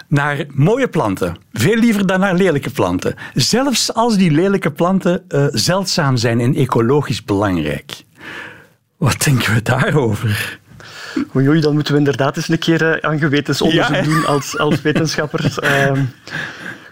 naar 0.08 0.44
mooie 0.54 0.88
planten. 0.88 1.36
Veel 1.52 1.76
liever 1.76 2.06
dan 2.06 2.20
naar 2.20 2.34
lelijke 2.34 2.70
planten. 2.70 3.14
Zelfs 3.34 3.94
als 3.94 4.16
die 4.16 4.30
lelijke 4.30 4.70
planten 4.70 5.24
uh, 5.28 5.46
zeldzaam 5.50 6.16
zijn 6.16 6.40
en 6.40 6.54
ecologisch 6.54 7.24
belangrijk. 7.24 7.92
Wat 8.96 9.22
denken 9.24 9.54
we 9.54 9.62
daarover? 9.62 10.60
Oei, 11.36 11.48
oei, 11.48 11.60
dan 11.60 11.74
moeten 11.74 11.92
we 11.92 11.98
inderdaad 11.98 12.36
eens 12.36 12.48
een 12.48 12.58
keer 12.58 12.82
uh, 12.82 13.10
aan 13.10 13.18
gewetensonderzoek 13.18 14.04
doen 14.04 14.26
als, 14.26 14.58
als 14.58 14.82
wetenschappers. 14.88 15.58
uh, 15.58 15.90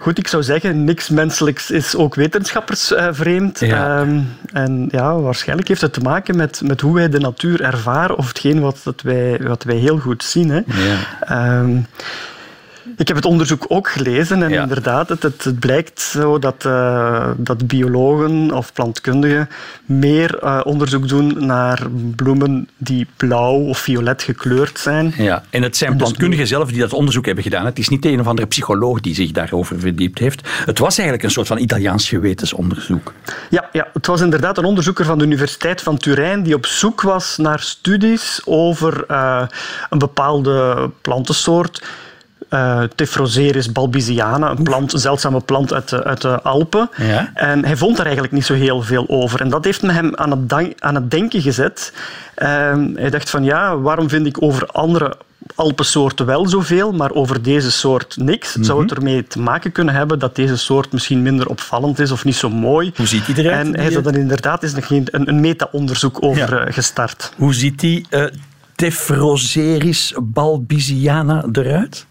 Goed, 0.00 0.18
ik 0.18 0.28
zou 0.28 0.42
zeggen, 0.42 0.84
niks 0.84 1.08
menselijks 1.08 1.70
is 1.70 1.96
ook 1.96 2.14
wetenschappersvreemd. 2.14 3.60
Ja. 3.60 4.00
Um, 4.00 4.28
en 4.52 4.88
ja, 4.90 5.18
waarschijnlijk 5.18 5.68
heeft 5.68 5.80
het 5.80 5.92
te 5.92 6.00
maken 6.00 6.36
met, 6.36 6.60
met 6.64 6.80
hoe 6.80 6.94
wij 6.94 7.08
de 7.08 7.18
natuur 7.18 7.62
ervaren 7.62 8.16
of 8.16 8.28
hetgeen 8.28 8.60
wat, 8.60 8.80
dat 8.84 9.02
wij, 9.02 9.40
wat 9.42 9.62
wij 9.62 9.76
heel 9.76 9.98
goed 9.98 10.24
zien. 10.24 10.50
Hè. 10.50 10.60
Ja. 10.66 11.58
Um, 11.60 11.86
ik 12.96 13.08
heb 13.08 13.16
het 13.16 13.26
onderzoek 13.26 13.64
ook 13.68 13.88
gelezen 13.88 14.42
en 14.42 14.50
inderdaad, 14.50 15.08
het, 15.08 15.22
het, 15.22 15.58
blijkt 15.58 16.00
zo 16.00 16.38
dat, 16.38 16.64
uh, 16.66 17.30
dat 17.36 17.66
biologen 17.66 18.54
of 18.54 18.72
plantkundigen 18.72 19.48
meer 19.84 20.38
uh, 20.44 20.60
onderzoek 20.64 21.08
doen 21.08 21.46
naar 21.46 21.86
bloemen 22.16 22.68
die 22.76 23.06
blauw 23.16 23.54
of 23.54 23.78
violet 23.78 24.22
gekleurd 24.22 24.78
zijn. 24.78 25.14
Ja, 25.16 25.42
en 25.50 25.62
het 25.62 25.76
zijn 25.76 25.90
dus 25.90 26.00
plantkundigen 26.00 26.46
zelf 26.46 26.68
die 26.68 26.80
dat 26.80 26.92
onderzoek 26.92 27.26
hebben 27.26 27.44
gedaan. 27.44 27.64
Het 27.64 27.78
is 27.78 27.88
niet 27.88 28.04
een 28.04 28.20
of 28.20 28.26
andere 28.26 28.48
psycholoog 28.48 29.00
die 29.00 29.14
zich 29.14 29.30
daarover 29.30 29.80
verdiept 29.80 30.18
heeft. 30.18 30.48
Het 30.64 30.78
was 30.78 30.98
eigenlijk 30.98 31.22
een 31.22 31.34
soort 31.34 31.46
van 31.46 31.58
Italiaans 31.58 32.08
gewetensonderzoek. 32.08 33.12
Ja, 33.50 33.68
ja, 33.72 33.88
het 33.92 34.06
was 34.06 34.20
inderdaad 34.20 34.58
een 34.58 34.64
onderzoeker 34.64 35.04
van 35.04 35.18
de 35.18 35.24
Universiteit 35.24 35.82
van 35.82 35.98
Turijn 35.98 36.42
die 36.42 36.54
op 36.54 36.66
zoek 36.66 37.00
was 37.00 37.36
naar 37.36 37.60
studies 37.60 38.40
over 38.44 39.04
uh, 39.08 39.42
een 39.90 39.98
bepaalde 39.98 40.90
plantensoort 41.00 41.82
uh, 42.50 42.82
Tephroseris 42.94 43.72
balbisiana, 43.72 44.50
een 44.50 44.62
plant, 44.62 44.92
een 44.92 44.98
zeldzame 44.98 45.40
plant 45.40 45.72
uit 45.72 45.88
de, 45.88 46.04
uit 46.04 46.20
de 46.20 46.42
Alpen. 46.42 46.90
Ja. 46.96 47.30
En 47.34 47.64
hij 47.64 47.76
vond 47.76 47.96
daar 47.96 48.04
eigenlijk 48.04 48.34
niet 48.34 48.44
zo 48.44 48.54
heel 48.54 48.82
veel 48.82 49.04
over. 49.08 49.40
En 49.40 49.48
dat 49.48 49.64
heeft 49.64 49.80
hem 49.80 50.16
aan 50.16 50.30
het, 50.30 50.74
aan 50.78 50.94
het 50.94 51.10
denken 51.10 51.42
gezet. 51.42 51.92
Uh, 52.36 52.48
hij 52.94 53.10
dacht 53.10 53.30
van 53.30 53.44
ja, 53.44 53.78
waarom 53.78 54.08
vind 54.08 54.26
ik 54.26 54.42
over 54.42 54.66
andere 54.66 55.16
Alpensoorten 55.54 56.26
wel 56.26 56.48
zoveel, 56.48 56.92
maar 56.92 57.12
over 57.12 57.42
deze 57.42 57.70
soort 57.70 58.16
niks. 58.16 58.52
Zou 58.60 58.80
het 58.80 58.90
mhm. 58.90 58.98
ermee 58.98 59.26
te 59.26 59.40
maken 59.40 59.72
kunnen 59.72 59.94
hebben 59.94 60.18
dat 60.18 60.36
deze 60.36 60.56
soort 60.56 60.92
misschien 60.92 61.22
minder 61.22 61.48
opvallend 61.48 61.98
is 61.98 62.10
of 62.10 62.24
niet 62.24 62.36
zo 62.36 62.50
mooi? 62.50 62.92
Hoe 62.96 63.06
ziet 63.06 63.28
eruit? 63.38 63.66
En 63.66 63.74
hij 63.74 63.84
heeft 63.84 64.06
er 64.06 64.18
inderdaad 64.18 64.62
is 64.62 64.72
een, 64.72 65.08
een 65.10 65.40
meta-onderzoek 65.40 66.22
over 66.22 66.64
ja. 66.64 66.72
gestart. 66.72 67.32
Hoe 67.36 67.54
ziet 67.54 67.80
die 67.80 68.06
uh, 68.10 68.24
Tephroseris 68.74 70.14
balbisiana 70.22 71.44
eruit? 71.52 72.06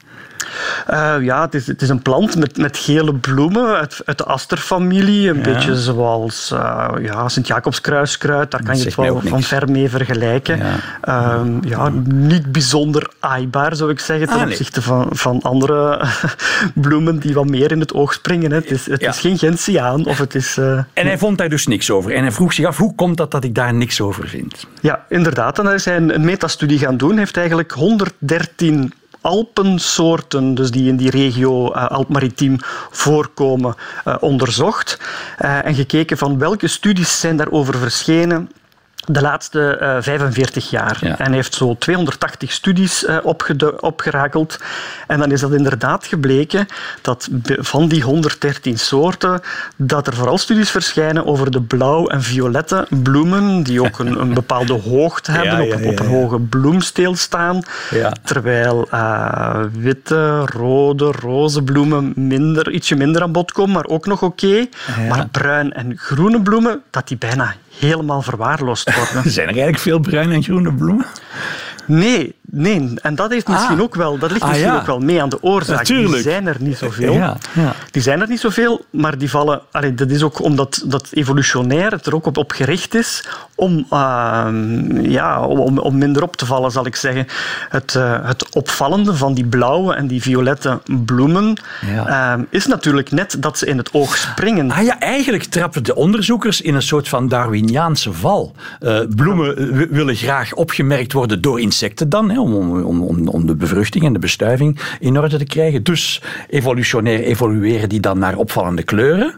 Uh, 0.89 1.15
ja, 1.21 1.41
het 1.41 1.53
is, 1.53 1.67
het 1.67 1.81
is 1.81 1.89
een 1.89 2.01
plant 2.01 2.35
met, 2.35 2.57
met 2.57 2.77
gele 2.77 3.15
bloemen 3.15 3.75
uit, 3.77 4.01
uit 4.05 4.17
de 4.17 4.23
asterfamilie. 4.23 5.29
Een 5.29 5.35
ja. 5.35 5.41
beetje 5.41 5.75
zoals 5.75 6.51
uh, 6.53 6.89
ja, 7.01 7.29
Sint-Jacobskruiskruid. 7.29 8.51
Daar 8.51 8.63
kan 8.63 8.77
je 8.77 8.83
het 8.83 8.95
wel 8.95 9.21
van 9.25 9.43
ver 9.43 9.71
mee 9.71 9.89
vergelijken. 9.89 10.57
Ja. 10.57 11.33
Um, 11.33 11.59
ja, 11.63 11.89
niet 12.13 12.51
bijzonder 12.51 13.09
aaibaar, 13.19 13.75
zou 13.75 13.89
ik 13.89 13.99
zeggen, 13.99 14.27
ten 14.27 14.37
ah, 14.37 14.47
opzichte 14.47 14.81
van, 14.81 15.07
van 15.09 15.41
andere 15.41 16.05
bloemen 16.73 17.19
die 17.19 17.33
wat 17.33 17.47
meer 17.47 17.71
in 17.71 17.79
het 17.79 17.93
oog 17.93 18.13
springen. 18.13 18.51
Het 18.51 18.71
is, 18.71 18.85
het 18.85 19.01
is 19.01 19.19
geen 19.19 19.37
gentiaan. 19.37 20.05
Of 20.05 20.17
het 20.17 20.35
is, 20.35 20.57
uh, 20.57 20.71
en 20.93 21.05
hij 21.05 21.17
vond 21.17 21.37
daar 21.37 21.49
dus 21.49 21.67
niks 21.67 21.91
over. 21.91 22.13
En 22.13 22.21
hij 22.21 22.31
vroeg 22.31 22.53
zich 22.53 22.65
af, 22.65 22.77
hoe 22.77 22.95
komt 22.95 23.17
dat 23.17 23.31
dat 23.31 23.43
ik 23.43 23.55
daar 23.55 23.73
niks 23.73 24.01
over 24.01 24.27
vind? 24.27 24.67
Ja, 24.81 25.05
inderdaad. 25.09 25.59
En 25.59 25.65
hij 25.65 25.75
is 25.75 25.85
een 25.85 26.25
metastudie 26.25 26.79
gaan 26.79 26.97
doen. 26.97 27.09
Hij 27.09 27.19
heeft 27.19 27.37
eigenlijk 27.37 27.71
113 27.71 28.93
alpensoorten, 29.21 30.55
dus 30.55 30.71
die 30.71 30.87
in 30.87 30.97
die 30.97 31.09
regio 31.09 31.75
uh, 31.75 31.87
Alpmaritiem 31.87 32.57
voorkomen, 32.89 33.75
uh, 34.05 34.15
onderzocht 34.19 34.99
uh, 35.41 35.65
en 35.65 35.75
gekeken 35.75 36.17
van 36.17 36.37
welke 36.37 36.67
studies 36.67 37.19
zijn 37.19 37.37
daarover 37.37 37.77
verschenen 37.77 38.49
de 39.11 39.21
laatste 39.21 39.77
uh, 39.81 39.95
45 39.99 40.69
jaar. 40.69 41.15
En 41.17 41.31
heeft 41.31 41.53
zo 41.53 41.75
280 41.79 42.51
studies 42.51 43.03
uh, 43.03 43.17
opgerakeld. 43.79 44.59
En 45.07 45.19
dan 45.19 45.31
is 45.31 45.41
dat 45.41 45.53
inderdaad 45.53 46.05
gebleken 46.05 46.67
dat 47.01 47.29
van 47.43 47.87
die 47.87 48.01
113 48.01 48.79
soorten, 48.79 49.41
dat 49.75 50.07
er 50.07 50.13
vooral 50.13 50.37
studies 50.37 50.69
verschijnen 50.69 51.25
over 51.25 51.51
de 51.51 51.61
blauw- 51.61 52.07
en 52.07 52.21
violette 52.21 52.87
bloemen, 52.89 53.63
die 53.63 53.83
ook 53.83 53.99
een, 53.99 54.19
een 54.19 54.33
bepaalde 54.33 54.73
hoogte 54.91 55.31
hebben, 55.31 55.65
ja, 55.65 55.75
op, 55.75 55.85
op, 55.85 55.99
een 55.99 56.07
hoge 56.07 56.39
bloemsteel 56.39 57.15
staan. 57.15 57.61
Terwijl 58.23 58.87
uh, 58.93 59.59
witte, 59.71 60.45
rode, 60.45 61.11
roze 61.11 61.63
bloemen 61.63 62.13
minder, 62.15 62.71
ietsje 62.71 62.95
minder 62.95 63.21
aan 63.21 63.31
bod 63.31 63.51
komen, 63.51 63.73
maar 63.73 63.85
ook 63.85 64.05
nog 64.05 64.23
oké. 64.23 64.67
Maar 65.07 65.27
bruin 65.27 65.73
en 65.73 65.97
groene 65.97 66.41
bloemen, 66.41 66.81
dat 66.89 67.07
die 67.07 67.17
bijna 67.17 67.53
helemaal 67.79 68.21
verwaarloosd 68.21 68.95
worden. 68.95 69.31
Zijn 69.31 69.47
er 69.47 69.53
eigenlijk 69.53 69.83
veel 69.83 69.99
bruine 69.99 70.33
en 70.33 70.43
groene 70.43 70.73
bloemen? 70.73 71.05
Nee, 71.85 72.35
nee. 72.51 72.93
En 73.01 73.15
dat, 73.15 73.31
heeft 73.31 73.47
misschien 73.47 73.77
ah. 73.77 73.81
ook 73.81 73.95
wel, 73.95 74.17
dat 74.17 74.31
ligt 74.31 74.43
ah, 74.43 74.49
misschien 74.49 74.73
ook 74.73 74.85
wel 74.85 74.99
mee 74.99 75.21
aan 75.21 75.29
de 75.29 75.43
oorzaak. 75.43 75.77
Natuurlijk. 75.77 76.13
Die 76.13 76.21
zijn 76.21 76.47
er 76.47 76.55
niet 76.59 76.77
zoveel. 76.77 77.13
Ja, 77.13 77.37
ja. 77.53 77.73
Die 77.91 78.01
zijn 78.01 78.21
er 78.21 78.27
niet 78.27 78.39
zoveel, 78.39 78.85
maar 78.89 79.17
die 79.17 79.29
vallen... 79.29 79.61
Allee, 79.71 79.93
dat 79.93 80.09
is 80.09 80.23
ook 80.23 80.41
omdat 80.41 80.83
dat 80.85 81.07
evolutionair 81.11 81.91
het 81.91 82.05
er 82.05 82.15
ook 82.15 82.25
op, 82.25 82.37
op 82.37 82.51
gericht 82.51 82.95
is 82.95 83.27
om, 83.55 83.85
uh, 83.93 84.47
ja, 85.01 85.45
om, 85.45 85.77
om 85.77 85.97
minder 85.97 86.23
op 86.23 86.35
te 86.35 86.45
vallen, 86.45 86.71
zal 86.71 86.85
ik 86.85 86.95
zeggen. 86.95 87.27
Het, 87.69 87.93
uh, 87.93 88.25
het 88.25 88.55
opvallende 88.55 89.15
van 89.15 89.33
die 89.33 89.45
blauwe 89.45 89.93
en 89.93 90.07
die 90.07 90.21
violette 90.21 90.79
bloemen 91.05 91.61
uh, 91.85 92.33
is 92.49 92.65
natuurlijk 92.65 93.11
net 93.11 93.35
dat 93.39 93.57
ze 93.57 93.65
in 93.65 93.77
het 93.77 93.93
oog 93.93 94.17
springen. 94.17 94.71
Ah 94.71 94.83
ja, 94.83 94.99
eigenlijk 94.99 95.43
trappen 95.43 95.83
de 95.83 95.95
onderzoekers 95.95 96.61
in 96.61 96.75
een 96.75 96.81
soort 96.81 97.09
van 97.09 97.27
Darwiniaanse 97.27 98.13
val. 98.13 98.55
Eh, 98.79 98.99
bloemen 99.15 99.77
willen 99.91 100.15
graag 100.15 100.53
opgemerkt 100.53 101.13
worden 101.13 101.41
door 101.41 101.59
insecten 101.59 102.09
dan, 102.09 102.29
hè, 102.29 102.38
om, 102.39 102.83
om, 102.83 103.27
om, 103.27 103.45
de 103.45 103.55
bevruchting 103.55 104.05
en 104.05 104.13
de 104.13 104.19
bestuiving 104.19 104.79
in 104.99 105.19
orde 105.19 105.37
te 105.37 105.45
krijgen. 105.45 105.83
Dus 105.83 106.21
evolutionair 106.49 107.23
evolueren 107.23 107.89
die 107.89 107.99
dan 107.99 108.19
naar 108.19 108.37
opvallende 108.37 108.83
kleuren. 108.83 109.37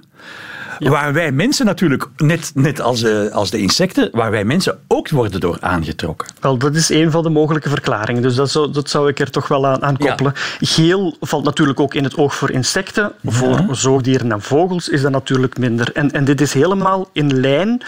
Waar 0.90 1.14
wij 1.14 1.32
mensen 1.32 1.66
natuurlijk, 1.66 2.08
net, 2.18 2.52
net 2.56 2.82
als, 2.82 3.00
de, 3.00 3.30
als 3.34 3.50
de 3.50 3.58
insecten, 3.58 4.10
waar 4.12 4.32
wij 4.32 4.44
mensen 4.44 4.80
ook 4.88 5.10
worden 5.10 5.40
door 5.40 5.58
aangetrokken. 5.60 6.28
Wel, 6.40 6.58
dat 6.58 6.76
is 6.76 6.90
een 6.90 7.12
van 7.12 7.24
de 7.24 7.30
mogelijke 7.30 7.70
verklaringen. 7.70 8.22
Dus 8.22 8.36
dat 8.36 8.52
zou, 8.52 8.72
dat 8.72 8.90
zou 8.90 9.10
ik 9.10 9.20
er 9.20 9.32
toch 9.32 9.48
wel 9.48 9.68
aan, 9.68 9.84
aan 9.84 9.98
koppelen. 9.98 10.34
Geel 10.60 11.16
valt 11.20 11.44
natuurlijk 11.44 11.80
ook 11.80 11.94
in 11.94 12.04
het 12.04 12.18
oog 12.18 12.36
voor 12.36 12.52
insecten. 12.52 13.12
Voor 13.24 13.66
zoogdieren 13.72 14.32
en 14.32 14.42
vogels 14.42 14.90
is 14.90 15.02
dat 15.02 15.12
natuurlijk 15.12 15.58
minder. 15.58 15.92
En, 15.94 16.12
en 16.12 16.26
dit 16.26 16.42
is 16.42 16.54
helemaal 16.54 17.10
in 17.14 17.40
lijn 17.40 17.82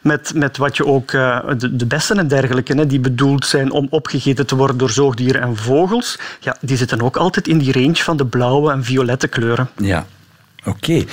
met, 0.00 0.32
met 0.34 0.56
wat 0.56 0.76
je 0.76 0.86
ook... 0.86 1.12
Uh, 1.12 1.38
de, 1.58 1.76
de 1.76 1.86
bessen 1.86 2.18
en 2.18 2.28
dergelijke, 2.28 2.74
hè, 2.74 2.86
die 2.86 3.00
bedoeld 3.00 3.46
zijn 3.46 3.70
om 3.70 3.86
opgegeten 3.90 4.46
te 4.46 4.56
worden 4.56 4.78
door 4.78 4.90
zoogdieren 4.90 5.42
en 5.42 5.56
vogels, 5.56 6.18
ja, 6.40 6.56
die 6.60 6.76
zitten 6.76 7.02
ook 7.02 7.16
altijd 7.16 7.48
in 7.48 7.58
die 7.58 7.72
range 7.72 7.96
van 7.96 8.16
de 8.16 8.26
blauwe 8.26 8.72
en 8.72 8.84
violette 8.84 9.28
kleuren. 9.28 9.68
Ja, 9.76 10.06
Oké. 10.64 11.04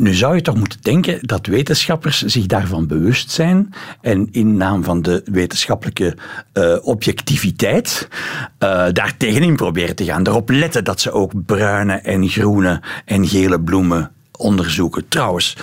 Nu 0.00 0.14
zou 0.14 0.34
je 0.34 0.42
toch 0.42 0.56
moeten 0.56 0.82
denken 0.82 1.18
dat 1.20 1.46
wetenschappers 1.46 2.22
zich 2.22 2.46
daarvan 2.46 2.86
bewust 2.86 3.30
zijn 3.30 3.74
en 4.00 4.28
in 4.30 4.56
naam 4.56 4.84
van 4.84 5.02
de 5.02 5.22
wetenschappelijke 5.24 6.16
uh, 6.54 6.76
objectiviteit 6.82 8.08
uh, 8.12 8.86
daar 8.92 9.14
tegenin 9.16 9.56
proberen 9.56 9.96
te 9.96 10.04
gaan. 10.04 10.26
Erop 10.26 10.50
letten 10.50 10.84
dat 10.84 11.00
ze 11.00 11.12
ook 11.12 11.44
bruine 11.46 11.94
en 11.94 12.28
groene 12.28 12.82
en 13.04 13.28
gele 13.28 13.60
bloemen 13.60 14.10
onderzoeken. 14.40 15.08
Trouwens, 15.08 15.56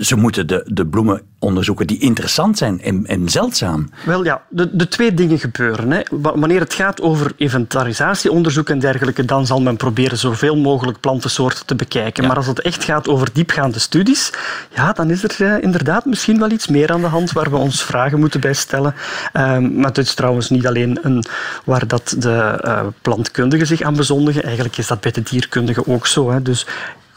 ze 0.00 0.16
moeten 0.16 0.46
de, 0.46 0.62
de 0.66 0.86
bloemen 0.86 1.22
onderzoeken 1.38 1.86
die 1.86 1.98
interessant 1.98 2.58
zijn 2.58 2.80
en, 2.80 3.06
en 3.06 3.28
zeldzaam. 3.28 3.90
Wel 4.04 4.24
ja, 4.24 4.42
de, 4.48 4.76
de 4.76 4.88
twee 4.88 5.14
dingen 5.14 5.38
gebeuren. 5.38 5.90
Hè. 5.90 6.00
Wanneer 6.10 6.60
het 6.60 6.74
gaat 6.74 7.00
over 7.00 7.32
inventarisatieonderzoek 7.36 8.68
en 8.68 8.78
dergelijke, 8.78 9.24
dan 9.24 9.46
zal 9.46 9.60
men 9.60 9.76
proberen 9.76 10.18
zoveel 10.18 10.56
mogelijk 10.56 11.00
plantensoorten 11.00 11.66
te 11.66 11.74
bekijken. 11.74 12.26
Maar 12.26 12.36
als 12.36 12.46
het 12.46 12.60
echt 12.60 12.84
gaat 12.84 13.08
over 13.08 13.28
diepgaande 13.32 13.78
studies, 13.78 14.32
ja, 14.74 14.92
dan 14.92 15.10
is 15.10 15.22
er 15.22 15.36
uh, 15.38 15.62
inderdaad 15.62 16.04
misschien 16.04 16.38
wel 16.38 16.50
iets 16.50 16.68
meer 16.68 16.92
aan 16.92 17.00
de 17.00 17.06
hand 17.06 17.32
waar 17.32 17.50
we 17.50 17.56
ons 17.56 17.82
vragen 17.82 18.18
moeten 18.18 18.40
bij 18.40 18.54
stellen. 18.54 18.94
Um, 19.32 19.74
maar 19.74 19.88
het 19.88 19.98
is 19.98 20.14
trouwens 20.14 20.50
niet 20.50 20.66
alleen 20.66 20.98
een, 21.02 21.24
waar 21.64 21.86
dat 21.86 22.14
de 22.18 22.62
uh, 22.64 22.80
plantkundigen 23.02 23.66
zich 23.66 23.82
aan 23.82 23.96
bezondigen. 23.96 24.42
Eigenlijk 24.42 24.76
is 24.76 24.86
dat 24.86 25.00
bij 25.00 25.12
de 25.12 25.22
dierkundigen 25.22 25.86
ook 25.86 26.06
zo. 26.06 26.30
Hè. 26.30 26.42
Dus 26.42 26.66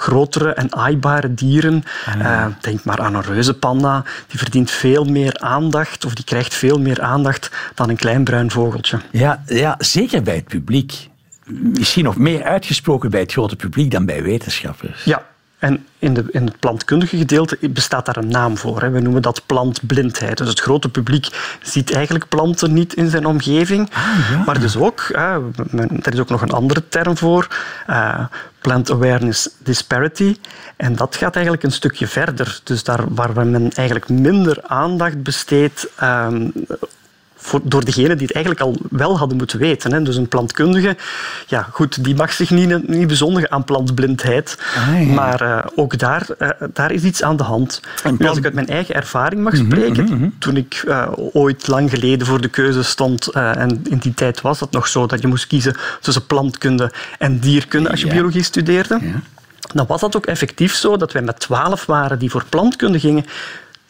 grotere 0.05 0.53
en 0.53 0.75
aaibare 0.75 1.33
dieren. 1.33 1.83
Ah, 2.05 2.19
uh, 2.19 2.45
denk 2.61 2.83
maar 2.83 3.01
aan 3.01 3.15
een 3.15 3.21
reuzenpanda. 3.21 4.03
Die 4.27 4.39
verdient 4.39 4.71
veel 4.71 5.03
meer 5.03 5.39
aandacht, 5.39 6.05
of 6.05 6.13
die 6.13 6.25
krijgt 6.25 6.53
veel 6.53 6.79
meer 6.79 7.01
aandacht 7.01 7.51
dan 7.73 7.89
een 7.89 7.95
klein 7.95 8.23
bruin 8.23 8.51
vogeltje. 8.51 8.99
Ja, 9.11 9.43
ja 9.45 9.75
zeker 9.77 10.21
bij 10.21 10.35
het 10.35 10.47
publiek. 10.47 11.09
Misschien 11.47 12.03
nog 12.03 12.17
meer 12.17 12.43
uitgesproken 12.43 13.09
bij 13.09 13.19
het 13.19 13.31
grote 13.31 13.55
publiek 13.55 13.91
dan 13.91 14.05
bij 14.05 14.23
wetenschappers. 14.23 15.03
Ja, 15.03 15.25
en 15.65 15.85
in, 15.99 16.13
de, 16.13 16.25
in 16.31 16.45
het 16.45 16.59
plantkundige 16.59 17.17
gedeelte 17.17 17.57
bestaat 17.69 18.05
daar 18.05 18.17
een 18.17 18.27
naam 18.27 18.57
voor. 18.57 18.81
Hè. 18.81 18.89
We 18.89 18.99
noemen 18.99 19.21
dat 19.21 19.41
plantblindheid. 19.45 20.37
Dus 20.37 20.49
het 20.49 20.59
grote 20.59 20.89
publiek 20.89 21.27
ziet 21.61 21.93
eigenlijk 21.93 22.27
planten 22.27 22.73
niet 22.73 22.93
in 22.93 23.09
zijn 23.09 23.25
omgeving. 23.25 23.89
Ah, 23.93 24.45
maar 24.45 24.59
dus 24.59 24.77
ook, 24.77 25.09
hè, 25.11 25.39
er 26.01 26.13
is 26.13 26.19
ook 26.19 26.29
nog 26.29 26.41
een 26.41 26.51
andere 26.51 26.87
term 26.89 27.17
voor, 27.17 27.47
uh, 27.89 28.25
plant 28.61 28.91
awareness 28.91 29.49
disparity. 29.63 30.37
En 30.75 30.95
dat 30.95 31.15
gaat 31.15 31.35
eigenlijk 31.35 31.63
een 31.63 31.71
stukje 31.71 32.07
verder. 32.07 32.59
Dus 32.63 32.83
daar 32.83 33.03
waar 33.09 33.47
men 33.47 33.71
eigenlijk 33.71 34.09
minder 34.09 34.59
aandacht 34.63 35.23
besteedt 35.23 35.87
um, 36.03 36.51
voor, 37.45 37.59
door 37.63 37.85
degenen 37.85 38.17
die 38.17 38.27
het 38.27 38.35
eigenlijk 38.35 38.65
al 38.65 38.75
wel 38.89 39.17
hadden 39.17 39.37
moeten 39.37 39.59
weten. 39.59 39.93
Hè. 39.93 40.01
Dus 40.01 40.15
een 40.15 40.27
plantkundige, 40.27 40.95
ja, 41.47 41.67
goed, 41.71 42.03
die 42.03 42.15
mag 42.15 42.33
zich 42.33 42.49
niet, 42.49 42.87
niet 42.87 43.07
bezondigen 43.07 43.51
aan 43.51 43.63
plantblindheid. 43.63 44.57
Ah, 44.75 45.07
maar 45.07 45.41
uh, 45.41 45.65
ook 45.75 45.97
daar, 45.97 46.27
uh, 46.39 46.49
daar 46.73 46.91
is 46.91 47.03
iets 47.03 47.23
aan 47.23 47.37
de 47.37 47.43
hand. 47.43 47.81
Als 48.19 48.37
ik 48.37 48.45
uit 48.45 48.53
mijn 48.53 48.67
eigen 48.67 48.95
ervaring 48.95 49.43
mag 49.43 49.53
mhm, 49.53 49.65
spreken, 49.65 50.03
mm 50.03 50.17
-hmm. 50.17 50.33
toen 50.39 50.57
ik 50.57 50.83
uh, 50.87 51.07
ooit 51.15 51.67
lang 51.67 51.89
geleden 51.89 52.27
voor 52.27 52.41
de 52.41 52.47
keuze 52.47 52.83
stond, 52.83 53.27
en 53.27 53.81
in 53.89 53.97
die 53.97 54.13
tijd 54.13 54.41
was 54.41 54.59
dat 54.59 54.71
nog 54.71 54.87
zo, 54.87 55.05
dat 55.05 55.21
je 55.21 55.27
moest 55.27 55.47
kiezen 55.47 55.75
tussen 56.01 56.25
plantkunde 56.25 56.91
en 57.19 57.39
dierkunde 57.39 57.89
als 57.89 57.99
je 57.99 58.05
ja. 58.05 58.13
biologie 58.13 58.43
studeerde. 58.43 58.99
Ja. 59.01 59.21
Dan 59.73 59.85
was 59.87 60.01
dat 60.01 60.15
ook 60.15 60.25
effectief 60.25 60.75
zo 60.75 60.97
dat 60.97 61.11
wij 61.11 61.21
met 61.21 61.39
twaalf 61.39 61.85
waren 61.85 62.19
die 62.19 62.29
voor 62.29 62.43
plantkunde 62.49 62.99
gingen, 62.99 63.25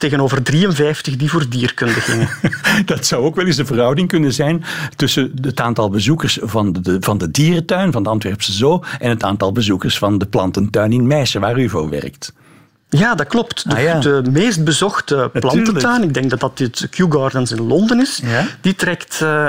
tegenover 0.05 0.43
53 0.43 1.15
die 1.15 1.29
voor 1.29 1.49
dierkunde 1.49 1.93
gingen. 1.93 2.29
dat 2.85 3.05
zou 3.05 3.23
ook 3.23 3.35
wel 3.35 3.45
eens 3.45 3.55
de 3.55 3.65
verhouding 3.65 4.07
kunnen 4.07 4.33
zijn 4.33 4.63
tussen 4.95 5.33
het 5.41 5.59
aantal 5.59 5.89
bezoekers 5.89 6.39
van 6.41 6.73
de, 6.73 6.97
van 6.99 7.17
de 7.17 7.31
dierentuin, 7.31 7.91
van 7.91 8.03
de 8.03 8.09
Antwerpse 8.09 8.51
Zoo, 8.51 8.83
en 8.99 9.09
het 9.09 9.23
aantal 9.23 9.51
bezoekers 9.51 9.97
van 9.97 10.17
de 10.17 10.25
plantentuin 10.25 10.91
in 10.91 11.07
Meissen, 11.07 11.41
waar 11.41 11.59
u 11.59 11.69
voor 11.69 11.89
werkt. 11.89 12.33
Ja, 12.89 13.15
dat 13.15 13.27
klopt. 13.27 13.69
De, 13.69 13.75
ah, 13.75 13.81
ja. 13.81 13.99
de 13.99 14.21
meest 14.31 14.63
bezochte 14.63 15.29
plantentuin, 15.33 16.03
ik 16.03 16.13
denk 16.13 16.29
dat 16.29 16.39
dat 16.39 16.59
het 16.59 16.87
Kew 16.89 17.13
Gardens 17.13 17.51
in 17.51 17.61
Londen 17.61 18.01
is, 18.01 18.21
ja? 18.23 18.45
die 18.61 18.75
trekt 18.75 19.19
uh, 19.23 19.47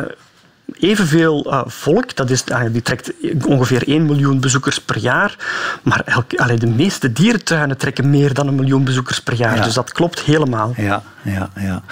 evenveel 0.73 1.53
uh, 1.53 1.63
volk. 1.67 2.17
Dat 2.17 2.31
is, 2.31 2.45
uh, 2.49 2.61
die 2.73 2.83
trekt 2.83 3.13
ongeveer 3.47 3.89
1 3.89 4.07
miljoen 4.07 4.41
bezoekers 4.41 4.81
per 4.81 4.99
jaar. 4.99 5.37
Maar 5.83 6.03
elk, 6.05 6.35
allee, 6.35 6.57
de 6.57 6.67
meeste 6.67 7.13
dierentuinen 7.13 7.77
trekken 7.77 8.11
meer 8.11 8.35
dan 8.35 8.47
een 8.49 8.55
miljoen 8.55 8.85
bezoekers 8.85 9.21
per 9.21 9.35
jaar. 9.35 9.57
Ja. 9.57 9.63
Dus 9.63 9.75
dat 9.75 9.93
klopt 9.93 10.21
helemaal. 10.21 10.73
Ja, 10.77 11.03
ja, 11.23 11.51
ja. 11.55 11.83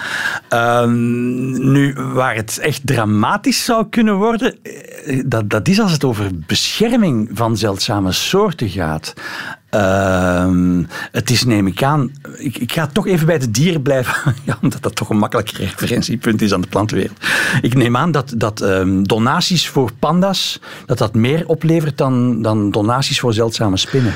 Um, 0.81 1.71
nu, 1.71 1.93
waar 1.93 2.35
het 2.35 2.57
echt 2.57 2.81
dramatisch 2.87 3.63
zou 3.63 3.85
kunnen 3.89 4.15
worden, 4.15 4.57
dat, 5.25 5.49
dat 5.49 5.67
is 5.67 5.79
als 5.79 5.91
het 5.91 6.03
over 6.03 6.29
bescherming 6.33 7.29
van 7.33 7.57
zeldzame 7.57 8.11
soorten 8.11 8.69
gaat. 8.69 9.13
Uh, 9.75 10.85
het 11.11 11.29
is, 11.29 11.43
neem 11.43 11.67
ik 11.67 11.83
aan, 11.83 12.11
ik, 12.37 12.57
ik, 12.57 12.71
ga 12.71 12.87
toch 12.87 13.07
even 13.07 13.25
bij 13.25 13.39
de 13.39 13.51
dieren 13.51 13.81
blijven, 13.81 14.35
ja, 14.43 14.57
omdat 14.61 14.83
dat 14.83 14.95
toch 14.95 15.09
een 15.09 15.17
makkelijker 15.17 15.57
referentiepunt 15.57 16.41
is 16.41 16.53
aan 16.53 16.61
de 16.61 16.67
plantenwereld. 16.67 17.17
Ik 17.61 17.73
neem 17.73 17.97
aan 17.97 18.11
dat, 18.11 18.33
dat 18.37 18.61
um, 18.61 19.07
donaties 19.07 19.69
voor 19.69 19.91
panda's, 19.99 20.59
dat 20.85 20.97
dat 20.97 21.13
meer 21.13 21.47
oplevert 21.47 21.97
dan, 21.97 22.41
dan 22.41 22.71
donaties 22.71 23.19
voor 23.19 23.33
zeldzame 23.33 23.77
spinnen. 23.77 24.13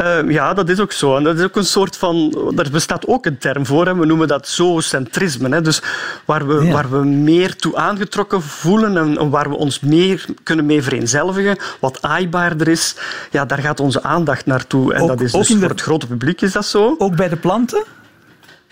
Uh, 0.00 0.30
ja, 0.30 0.54
dat 0.54 0.68
is 0.68 0.80
ook 0.80 0.92
zo. 0.92 1.16
En 1.16 1.22
dat 1.24 1.38
is 1.38 1.44
ook 1.44 1.56
een 1.56 1.64
soort 1.64 1.96
van. 1.96 2.36
Daar 2.54 2.70
bestaat 2.72 3.06
ook 3.06 3.26
een 3.26 3.38
term 3.38 3.66
voor. 3.66 3.86
Hè. 3.86 3.94
We 3.94 4.06
noemen 4.06 4.28
dat 4.28 4.48
zoocentrisme. 4.48 5.48
Hè. 5.48 5.60
Dus 5.60 5.82
waar 6.24 6.46
we, 6.46 6.64
ja. 6.64 6.72
waar 6.72 6.90
we 6.90 7.04
meer 7.04 7.56
toe 7.56 7.76
aangetrokken 7.76 8.42
voelen 8.42 8.96
en, 8.96 9.18
en, 9.18 9.30
waar 9.30 9.48
we 9.48 9.56
ons 9.56 9.80
meer 9.80 10.24
kunnen 10.42 10.66
mee 10.66 10.82
vereenzelvigen, 10.82 11.58
wat 11.80 12.02
aaibaarder 12.02 12.68
is, 12.68 12.96
ja, 13.30 13.44
daar 13.44 13.58
gaat 13.58 13.80
onze 13.80 14.02
aandacht 14.02 14.46
naartoe. 14.46 14.94
En 14.94 15.00
ook, 15.00 15.08
dat 15.08 15.20
is 15.20 15.32
dus 15.32 15.48
voor 15.48 15.68
het 15.68 15.80
grote 15.80 16.06
publiek 16.06 16.40
is 16.40 16.52
dat 16.52 16.66
zo. 16.66 16.94
Ook 16.98 17.16
bij 17.16 17.28
de 17.28 17.36
planten? 17.36 17.84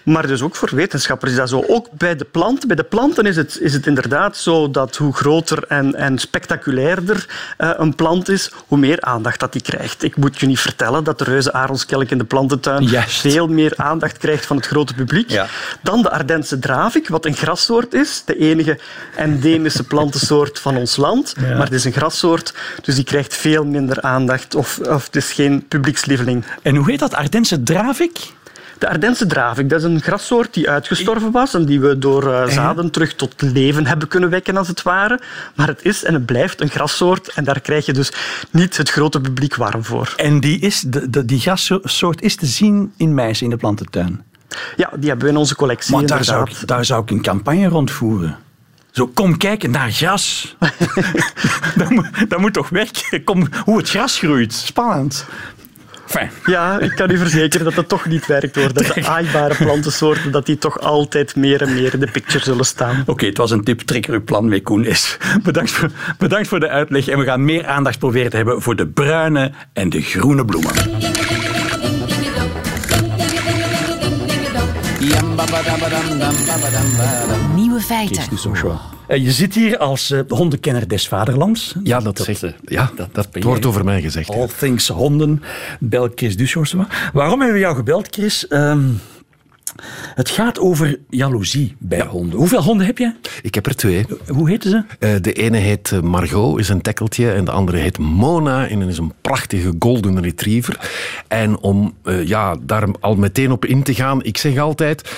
Maar 0.08 0.26
dus 0.26 0.42
ook 0.42 0.56
voor 0.56 0.68
wetenschappers 0.72 1.30
is 1.30 1.36
dat 1.36 1.48
zo. 1.48 1.64
Ook 1.66 1.86
bij 1.92 2.16
de 2.16 2.24
planten. 2.24 2.68
Bij 2.68 2.76
de 2.76 2.84
planten 2.84 3.26
is 3.26 3.36
het, 3.36 3.58
is 3.60 3.72
het 3.72 3.86
inderdaad 3.86 4.36
zo 4.36 4.70
dat 4.70 4.96
hoe 4.96 5.14
groter 5.14 5.64
en, 5.68 5.94
en 5.94 6.18
spectaculairder 6.18 7.26
uh, 7.58 7.70
een 7.76 7.94
plant 7.94 8.28
is, 8.28 8.50
hoe 8.66 8.78
meer 8.78 9.00
aandacht 9.00 9.40
dat 9.40 9.52
die 9.52 9.62
krijgt. 9.62 10.02
Ik 10.02 10.16
moet 10.16 10.38
je 10.38 10.46
niet 10.46 10.60
vertellen 10.60 11.04
dat 11.04 11.18
de 11.18 11.24
reuze 11.24 11.52
aronskelk 11.52 12.10
in 12.10 12.18
de 12.18 12.24
plantentuin 12.24 12.82
Juist. 12.82 13.20
veel 13.20 13.48
meer 13.48 13.72
aandacht 13.76 14.18
krijgt 14.18 14.46
van 14.46 14.56
het 14.56 14.66
grote 14.66 14.94
publiek 14.94 15.30
Ja. 15.30 15.46
dan 15.82 16.02
de 16.02 16.10
Ardense 16.10 16.58
dravik, 16.58 17.08
wat 17.08 17.24
een 17.24 17.34
grassoort 17.34 17.94
is. 17.94 18.22
De 18.24 18.36
enige 18.36 18.78
endemische 19.16 19.84
plantensoort 19.84 20.58
van 20.58 20.76
ons 20.76 20.96
land. 20.96 21.34
Maar 21.40 21.64
het 21.64 21.72
is 21.72 21.84
een 21.84 21.92
grassoort, 21.92 22.54
dus 22.82 22.94
die 22.94 23.04
krijgt 23.04 23.34
veel 23.36 23.64
minder 23.64 24.00
aandacht. 24.00 24.54
Of, 24.54 24.78
of 24.78 25.04
het 25.04 25.16
is 25.16 25.32
geen 25.32 25.66
publiekslieveling. 25.68 26.44
En 26.62 26.76
hoe 26.76 26.90
heet 26.90 26.98
dat? 26.98 27.14
Ardense 27.14 27.62
dravik? 27.62 28.36
De 28.78 28.88
Ardense 28.88 29.26
dravik, 29.26 29.68
dat 29.68 29.78
is 29.78 29.84
een 29.84 30.00
grassoort 30.00 30.54
die 30.54 30.70
uitgestorven 30.70 31.30
was 31.30 31.54
en 31.54 31.64
die 31.64 31.80
we 31.80 31.98
door 31.98 32.32
eh, 32.32 32.48
zaden 32.48 32.90
terug 32.90 33.14
tot 33.14 33.34
leven 33.42 33.86
hebben 33.86 34.08
kunnen 34.08 34.30
wekken, 34.30 34.56
als 34.56 34.68
het 34.68 34.82
ware. 34.82 35.20
Maar 35.54 35.66
het 35.66 35.84
is 35.84 36.04
en 36.04 36.14
het 36.14 36.26
blijft 36.26 36.60
een 36.60 36.68
grassoort 36.68 37.28
en 37.28 37.44
daar 37.44 37.60
krijg 37.60 37.86
je 37.86 37.92
dus 37.92 38.12
niet 38.50 38.76
het 38.76 38.90
grote 38.90 39.20
publiek 39.20 39.54
warm 39.54 39.84
voor. 39.84 40.12
En 40.16 40.40
die, 40.40 40.58
is, 40.60 40.80
de, 40.80 41.10
de- 41.10 41.24
die 41.24 41.40
grassoort 41.40 42.22
is 42.22 42.36
te 42.36 42.46
zien 42.46 42.92
in 42.96 43.14
Meissen 43.14 43.44
in 43.44 43.50
de 43.50 43.56
plantentuin. 43.58 44.22
Ja, 44.76 44.90
die 44.96 45.08
hebben 45.08 45.26
we 45.26 45.32
in 45.32 45.38
onze 45.38 45.54
collectie 45.56 45.94
Maar 45.94 46.06
daar 46.06 46.24
zou, 46.24 46.50
ik, 46.50 46.66
daar 46.66 46.84
zou 46.84 47.02
ik 47.02 47.10
een 47.10 47.22
campagne 47.22 47.68
rondvoeren. 47.68 48.36
Zo, 48.90 49.06
kom 49.06 49.36
kijken 49.36 49.70
naar 49.70 49.90
gras. 49.90 50.56
dat, 51.76 51.90
moet, 51.90 52.06
dat 52.28 52.38
moet 52.38 52.52
toch 52.52 52.68
werken? 52.68 53.24
Kom, 53.24 53.46
hoe 53.64 53.76
het 53.78 53.90
gras 53.90 54.18
groeit. 54.18 54.52
Spannend. 54.52 55.26
Fijn. 56.08 56.30
Ja, 56.44 56.78
ik 56.78 56.90
kan 56.90 57.10
u 57.10 57.18
verzekeren 57.18 57.64
dat 57.64 57.74
dat 57.74 57.88
toch 57.88 58.06
niet 58.06 58.26
werkt 58.26 58.54
hoor. 58.54 58.72
Dat 58.72 58.86
de 58.86 59.06
aaibare 59.06 59.54
plantensoorten 59.54 60.32
dat 60.32 60.46
die 60.46 60.58
toch 60.58 60.80
altijd 60.80 61.36
meer 61.36 61.62
en 61.62 61.74
meer 61.74 61.94
in 61.94 62.00
de 62.00 62.10
picture 62.10 62.44
zullen 62.44 62.64
staan. 62.64 63.02
Oké, 63.06 63.26
het 63.26 63.36
was 63.36 63.50
een 63.50 63.64
tip. 63.64 63.80
Trek 63.80 64.06
er 64.06 64.12
uw 64.12 64.24
plan 64.24 64.48
mee, 64.48 64.62
Koen. 64.62 64.84
Is. 64.84 65.16
Bedankt, 65.42 65.70
voor, 65.70 65.90
bedankt 66.18 66.48
voor 66.48 66.60
de 66.60 66.68
uitleg. 66.68 67.08
En 67.08 67.18
we 67.18 67.24
gaan 67.24 67.44
meer 67.44 67.66
aandacht 67.66 67.98
proberen 67.98 68.30
te 68.30 68.36
hebben 68.36 68.62
voor 68.62 68.76
de 68.76 68.86
bruine 68.86 69.52
en 69.72 69.90
de 69.90 70.00
groene 70.00 70.44
bloemen. 70.44 70.72
Nieuwe 77.54 77.80
feiten. 77.80 78.97
Eh, 79.08 79.22
Je 79.24 79.32
zit 79.32 79.54
hier 79.54 79.78
als 79.78 80.10
eh, 80.10 80.20
hondenkenner 80.28 80.88
des 80.88 81.08
vaderlands. 81.08 81.74
Ja, 81.82 82.00
dat, 82.00 82.18
zegt, 82.18 82.44
ja, 82.64 82.90
dat, 82.96 83.08
dat 83.12 83.30
ben 83.30 83.42
wordt 83.42 83.66
over 83.66 83.84
mij 83.84 84.00
gezegd. 84.02 84.28
ja. 84.32 84.34
All 84.40 84.48
things 84.58 84.88
honden. 84.88 85.42
Bel 85.80 86.08
Chris 86.14 86.36
Dushorst. 86.36 86.74
Waarom 87.12 87.38
hebben 87.40 87.52
we 87.56 87.62
jou 87.62 87.76
gebeld, 87.76 88.06
Chris? 88.10 88.46
Ehm, 88.48 88.80
het 90.14 90.30
gaat 90.30 90.58
over 90.58 90.98
jaloezie 91.08 91.76
bij 91.78 92.02
honden. 92.02 92.38
Hoeveel 92.38 92.62
honden 92.62 92.86
heb 92.86 92.98
je? 92.98 93.12
Ik 93.42 93.54
heb 93.54 93.66
er 93.66 93.76
twee. 93.76 94.06
Hoe 94.26 94.48
heten 94.48 94.70
ze? 94.70 94.84
Eh, 94.98 95.10
de 95.20 95.32
ene 95.32 95.56
heet 95.56 95.92
eh, 95.92 96.00
Margot, 96.00 96.58
is 96.58 96.68
een 96.68 96.80
tekkeltje. 96.80 97.32
En 97.32 97.44
de 97.44 97.50
andere 97.50 97.78
heet 97.78 97.98
Mona 97.98 98.68
en 98.68 98.82
is 98.82 98.98
een 98.98 99.12
prachtige 99.20 99.74
golden 99.78 100.22
retriever. 100.22 100.90
En 101.28 101.58
om 101.58 101.94
eh, 102.02 102.26
ja, 102.26 102.56
daar 102.60 102.86
al 103.00 103.16
meteen 103.16 103.52
op 103.52 103.64
in 103.64 103.82
te 103.82 103.94
gaan, 103.94 104.24
ik 104.24 104.38
zeg 104.38 104.58
altijd, 104.58 105.10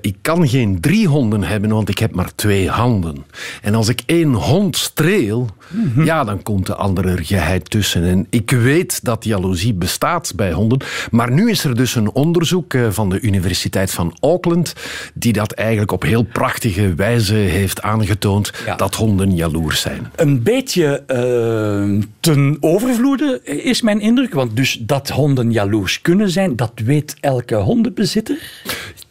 ik 0.00 0.16
kan 0.22 0.48
geen 0.48 0.80
drie 0.80 1.08
honden 1.08 1.42
hebben, 1.42 1.70
want 1.70 1.88
ik 1.88 1.98
heb 1.98 2.14
maar 2.14 2.34
twee 2.34 2.70
handen. 2.70 3.24
En 3.62 3.74
als 3.74 3.88
ik 3.88 4.02
één 4.06 4.32
hond 4.32 4.76
streel, 4.76 5.48
ja, 5.96 6.24
dan 6.24 6.42
komt 6.42 6.66
de 6.66 6.74
andere 6.74 7.06
er 7.06 7.24
geheid 7.24 7.70
tussen. 7.70 8.04
En 8.04 8.26
ik 8.30 8.50
weet 8.50 9.04
dat 9.04 9.24
jaloezie 9.24 9.74
bestaat 9.74 10.32
bij 10.36 10.52
honden. 10.52 10.80
Maar 11.10 11.32
nu 11.32 11.50
is 11.50 11.64
er 11.64 11.76
dus 11.76 11.94
een 11.94 12.10
onderzoek 12.12 12.74
van 12.90 13.10
de 13.10 13.20
Universiteit 13.20 13.90
van 13.96 14.16
Auckland, 14.20 14.72
die 15.14 15.32
dat 15.32 15.52
eigenlijk 15.52 15.92
op 15.92 16.02
heel 16.02 16.22
prachtige 16.22 16.94
wijze 16.94 17.34
heeft 17.34 17.82
aangetoond 17.82 18.52
Ja. 18.66 18.76
dat 18.76 18.94
honden 18.94 19.34
jaloers 19.34 19.80
zijn. 19.80 20.10
Een 20.16 20.42
beetje 20.42 21.02
eh, 21.06 22.04
ten 22.20 22.56
overvloede 22.60 23.40
is 23.44 23.82
mijn 23.82 24.00
indruk. 24.00 24.34
Want 24.34 24.56
dus 24.56 24.78
dat 24.80 25.08
honden 25.08 25.52
jaloers 25.52 26.00
kunnen 26.00 26.30
zijn, 26.30 26.56
dat 26.56 26.72
weet 26.84 27.16
elke 27.20 27.54
hondenbezitter. 27.54 28.38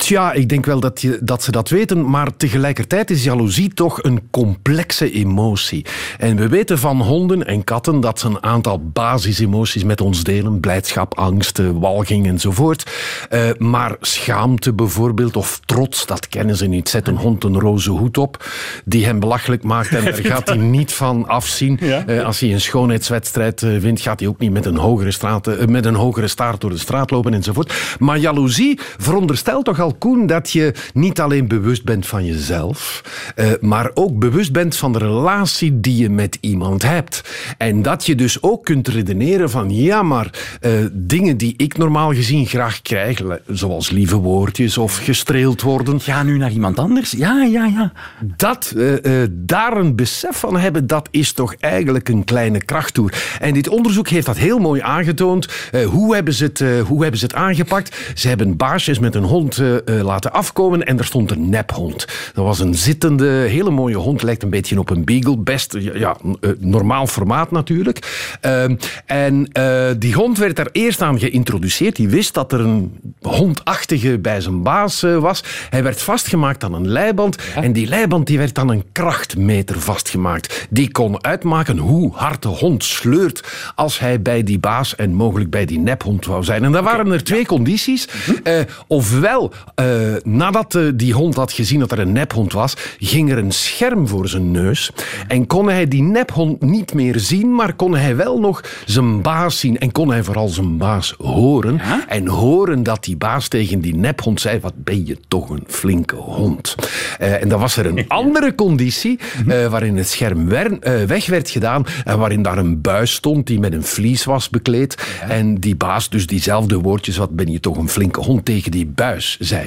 Tja, 0.05 0.31
ik 0.31 0.49
denk 0.49 0.65
wel 0.65 0.79
dat, 0.79 1.01
je, 1.01 1.19
dat 1.21 1.43
ze 1.43 1.51
dat 1.51 1.69
weten, 1.69 2.09
maar 2.09 2.35
tegelijkertijd 2.37 3.09
is 3.09 3.23
jaloezie 3.23 3.73
toch 3.73 4.03
een 4.03 4.27
complexe 4.31 5.11
emotie. 5.11 5.85
En 6.17 6.35
we 6.35 6.47
weten 6.47 6.79
van 6.79 7.01
honden 7.01 7.47
en 7.47 7.63
katten 7.63 7.99
dat 7.99 8.19
ze 8.19 8.27
een 8.27 8.43
aantal 8.43 8.89
basisemoties 8.89 9.83
met 9.83 10.01
ons 10.01 10.23
delen. 10.23 10.59
Blijdschap, 10.59 11.17
angst, 11.17 11.61
walging 11.73 12.27
enzovoort. 12.27 12.91
Eh, 13.29 13.49
maar 13.57 13.95
schaamte 14.01 14.73
bijvoorbeeld, 14.73 15.35
of 15.35 15.59
trots, 15.65 16.05
dat 16.05 16.27
kennen 16.27 16.55
ze 16.55 16.65
niet. 16.65 16.89
Zet 16.89 17.07
een 17.07 17.17
hond 17.17 17.43
een 17.43 17.59
roze 17.59 17.91
hoed 17.91 18.17
op, 18.17 18.49
die 18.83 19.05
hem 19.05 19.19
belachelijk 19.19 19.63
maakt 19.63 19.89
en 19.89 20.03
daar 20.03 20.13
gaat 20.33 20.47
hij 20.47 20.57
niet 20.57 20.93
van 20.93 21.27
afzien. 21.27 21.77
Ja. 21.81 22.05
Eh, 22.05 22.25
als 22.25 22.39
hij 22.39 22.53
een 22.53 22.61
schoonheidswedstrijd 22.61 23.63
eh, 23.63 23.77
wint, 23.77 24.01
gaat 24.01 24.19
hij 24.19 24.29
ook 24.29 24.39
niet 24.39 24.51
met 24.51 24.65
een 24.65 24.77
hogere, 24.77 25.11
straat, 25.11 25.67
met 25.67 25.85
een 25.85 25.95
hogere 25.95 26.27
staart 26.27 26.61
door 26.61 26.69
de 26.69 26.77
straat 26.77 27.11
lopen 27.11 27.33
enzovoort. 27.33 27.73
Maar 27.99 28.17
jaloezie 28.17 28.79
veronderstelt 28.97 29.65
toch 29.65 29.79
al, 29.79 29.94
Koen, 29.97 30.27
dat 30.27 30.51
je 30.51 30.73
niet 30.93 31.19
alleen 31.19 31.47
bewust 31.47 31.83
bent 31.83 32.07
van 32.07 32.25
jezelf, 32.25 33.03
eh, 33.35 33.51
maar 33.61 33.91
ook 33.93 34.19
bewust 34.19 34.51
bent 34.51 34.77
van 34.77 34.93
de 34.93 34.99
relatie 34.99 35.79
die 35.79 35.97
je 35.97 36.09
met 36.09 36.37
iemand 36.41 36.81
hebt. 36.81 37.21
En 37.57 37.81
dat 37.81 38.05
je 38.05 38.15
dus 38.15 38.41
ook 38.41 38.63
kunt 38.63 38.87
redeneren 38.87 39.49
van, 39.49 39.75
ja, 39.75 40.03
maar 40.03 40.29
eh, 40.61 40.71
dingen 40.91 41.37
die 41.37 41.53
ik 41.57 41.77
normaal 41.77 42.13
gezien 42.13 42.45
graag 42.45 42.81
krijg, 42.81 43.21
zoals 43.47 43.89
lieve 43.89 44.15
woordjes 44.15 44.77
of 44.77 44.97
gestreeld 44.97 45.61
worden, 45.61 46.01
Ga 46.01 46.23
nu 46.23 46.37
naar 46.37 46.51
iemand 46.51 46.79
anders? 46.79 47.11
Ja, 47.11 47.43
ja, 47.43 47.65
ja. 47.65 47.91
dat, 48.37 48.73
eh, 48.77 49.23
daar 49.31 49.77
een 49.77 49.95
besef 49.95 50.37
van 50.37 50.57
hebben, 50.57 50.87
dat 50.87 51.07
is 51.11 51.31
toch 51.31 51.55
eigenlijk 51.59 52.09
een 52.09 52.23
kleine 52.23 52.65
krachttoer. 52.65 53.13
En 53.39 53.53
dit 53.53 53.69
onderzoek 53.69 54.07
heeft 54.07 54.25
dat 54.25 54.37
heel 54.37 54.59
mooi 54.59 54.81
aangetoond. 54.81 55.47
Hoe, 55.85 56.15
hebben 56.15 56.33
ze 56.33 56.43
het, 56.43 56.63
hoe 56.87 57.01
hebben 57.01 57.19
ze 57.19 57.25
het 57.25 57.35
aangepakt? 57.35 57.97
Ze 58.15 58.27
hebben 58.27 58.57
baasjes 58.57 58.99
met 58.99 59.15
een 59.15 59.23
hond 59.23 59.61
eh, 59.85 60.01
laten 60.01 60.33
afkomen 60.33 60.85
en 60.85 60.97
er 60.97 61.05
stond 61.05 61.31
een 61.31 61.49
nephond. 61.49 62.07
Dat 62.33 62.45
was 62.45 62.59
een 62.59 62.75
zittende, 62.75 63.25
hele 63.27 63.69
mooie 63.69 63.95
hond, 63.95 64.23
lijkt 64.23 64.43
een 64.43 64.49
beetje 64.49 64.79
op 64.79 64.89
een 64.89 65.05
beagle. 65.05 65.37
Best, 65.37 65.75
ja, 65.79 66.17
eh, 66.39 66.49
normaal 66.59 67.07
formaat 67.07 67.51
natuurlijk. 67.51 68.27
Ehm, 68.41 68.75
en 69.05 69.49
eh, 69.51 69.87
die 69.97 70.13
hond 70.13 70.37
werd 70.37 70.55
daar 70.55 70.69
eerst 70.71 71.01
aan 71.01 71.19
geïntroduceerd. 71.19 71.95
Die 71.95 72.09
wist 72.09 72.33
dat 72.33 72.51
er 72.51 72.59
een 72.59 72.99
hondachtige 73.21 74.19
bij 74.19 74.41
zijn 74.41 74.63
baas 74.63 75.01
was. 75.01 75.43
Hij 75.69 75.83
werd 75.83 76.01
vastgemaakt 76.01 76.63
aan 76.63 76.73
een 76.73 76.87
leiband. 76.87 77.37
En 77.55 77.73
die 77.73 77.87
leiband 77.87 78.27
die 78.27 78.37
werd 78.37 78.57
aan 78.57 78.69
een 78.69 78.83
krachtmeter 78.91 79.79
vastgemaakt. 79.79 80.67
Die 80.69 80.91
kon 80.91 81.23
uitmaken 81.23 81.77
hoe 81.77 82.13
hard 82.13 82.41
de 82.41 82.47
hond 82.47 82.83
sleurt 82.83 83.43
als 83.75 83.99
hij 83.99 84.21
bij 84.21 84.43
die 84.43 84.59
baas 84.59 84.95
en 84.95 85.13
mogelijk 85.13 85.49
bij 85.49 85.65
die 85.65 85.79
nephond 85.79 86.25
wou 86.25 86.43
zijn. 86.43 86.63
En 86.63 86.71
daar 86.71 86.83
waren 86.83 87.11
er 87.11 87.23
twee 87.23 87.45
condities. 87.45 88.07
Eh, 88.43 88.59
ofwel, 88.87 89.53
eh, 89.75 89.85
nadat 90.23 90.75
eh, 90.75 90.81
die 90.93 91.13
hond 91.13 91.35
had 91.35 91.51
gezien 91.51 91.79
dat 91.79 91.91
er 91.91 91.99
een 91.99 92.11
nephond 92.11 92.53
was, 92.53 92.73
ging 92.99 93.31
er 93.31 93.37
een 93.37 93.51
scherm 93.51 94.07
voor 94.07 94.27
zijn 94.27 94.51
neus. 94.51 94.91
En 95.27 95.47
kon 95.47 95.69
hij 95.69 95.87
die 95.87 96.01
nephond 96.01 96.61
niet 96.61 96.93
meer 96.93 97.19
zien, 97.19 97.55
maar 97.55 97.73
kon 97.73 97.95
hij 97.95 98.15
wel 98.15 98.39
nog 98.39 98.63
zijn 98.85 99.21
baas 99.21 99.59
zien. 99.59 99.77
En 99.79 99.91
kon 99.91 100.09
hij 100.09 100.23
vooral 100.23 100.47
zijn 100.47 100.77
baas 100.77 101.13
horen. 101.17 101.79
En 102.07 102.27
horen 102.27 102.83
dat 102.83 103.03
die 103.03 103.17
baas 103.17 103.47
tegen 103.47 103.79
die 103.79 103.95
nephond 103.95 104.41
zei: 104.41 104.59
Wat 104.59 104.73
ben 104.83 105.05
je 105.05 105.17
toch 105.27 105.49
een 105.49 105.63
flinke 105.67 106.15
hond. 106.15 106.75
Eh, 107.19 107.41
en 107.41 107.49
dan 107.49 107.59
was 107.59 107.77
er 107.77 107.85
een 107.85 108.05
andere 108.21 108.55
conditie 108.55 109.19
eh, 109.47 109.67
waarin 109.67 109.97
het 109.97 110.07
scherm 110.07 110.47
wer- 110.49 111.07
weg 111.07 111.25
werd 111.25 111.49
gedaan 111.49 111.85
en 112.05 112.17
waarin 112.19 112.41
daar 112.41 112.57
een 112.57 112.81
buis 112.81 113.13
stond 113.13 113.47
die 113.47 113.59
met 113.59 113.73
een 113.73 113.83
vlies 113.83 114.23
was 114.23 114.49
bekleed. 114.49 114.95
En 115.27 115.55
die 115.55 115.75
baas 115.75 116.09
dus 116.09 116.27
diezelfde 116.27 116.79
woordjes: 116.79 117.17
Wat 117.17 117.35
ben 117.35 117.51
je 117.51 117.59
toch 117.59 117.77
een 117.77 117.89
flinke 117.89 118.19
hond 118.21 118.45
tegen 118.45 118.71
die 118.71 118.85
buis 118.85 119.37
zei. 119.39 119.64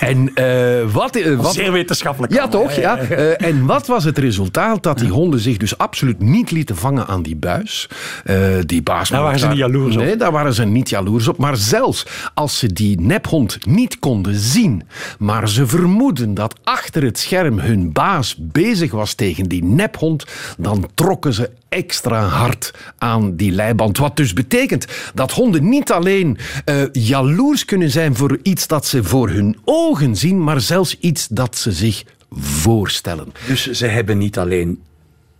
En 0.00 0.34
eh, 0.34 0.92
wat, 0.92 1.16
eh, 1.16 1.36
wat, 1.36 1.54
Zeer 1.54 1.72
wetenschappelijk. 1.72 2.32
ja, 2.32 2.48
toch? 2.48 2.72
Ja. 2.72 2.98
Eh, 2.98 3.46
en 3.48 3.66
wat 3.66 3.86
was 3.86 4.04
het 4.04 4.18
resultaat? 4.18 4.82
Dat 4.82 4.98
die 4.98 5.08
honden 5.08 5.40
zich 5.40 5.56
dus 5.56 5.78
absoluut 5.78 6.20
niet 6.20 6.50
lieten 6.50 6.76
vangen 6.76 7.06
aan 7.06 7.22
die 7.22 7.36
buis. 7.36 7.88
Die 8.60 8.82
baas 8.82 9.08
Daar 9.08 9.22
waren 9.22 9.38
ze 9.38 9.48
niet 9.48 9.56
jaloers 9.56 9.96
op. 9.96 10.02
Nee, 10.02 10.16
daar 10.16 10.32
waren 10.32 10.54
ze 10.54 10.64
niet 10.64 10.88
jaloers 10.88 11.28
op. 11.28 11.38
Maar 11.38 11.56
zelfs 11.56 12.06
als 12.34 12.58
ze 12.58 12.72
die 12.72 13.00
nephond 13.00 13.66
niet 13.66 13.98
konden 13.98 14.34
zien, 14.34 14.82
maar 15.18 15.48
ze 15.48 15.66
vermoeden 15.66 16.34
dat 16.34 16.58
achter 16.64 17.02
het 17.02 17.18
scherm 17.18 17.58
hun 17.58 17.92
baas 17.92 18.36
bezig 18.38 18.90
was 18.90 19.14
tegen 19.14 19.48
die 19.48 19.64
nephond, 19.64 20.24
dan 20.58 20.90
trokken 20.94 21.32
ze 21.32 21.50
extra 21.68 22.26
hard 22.26 22.74
aan 22.98 23.36
die 23.36 23.52
leiband. 23.52 23.98
Wat 23.98 24.16
dus 24.16 24.32
betekent 24.32 24.86
dat 25.14 25.32
honden 25.32 25.68
niet 25.68 25.92
alleen 25.92 26.38
eh, 26.64 26.82
jaloers 26.92 27.64
kunnen 27.64 27.90
zijn 27.90 28.16
voor 28.16 28.38
iets 28.42 28.66
dat 28.66 28.86
ze 28.86 29.04
voor 29.04 29.28
hun 29.28 29.56
ogen 29.64 30.16
zien, 30.16 30.44
maar 30.44 30.60
zelfs 30.60 30.96
iets 31.00 31.28
dat 31.28 31.56
ze 31.56 31.72
zich 31.72 32.04
voorstellen. 32.30 33.32
Dus 33.46 33.70
ze 33.70 33.86
hebben 33.86 34.18
niet 34.18 34.38
alleen 34.38 34.80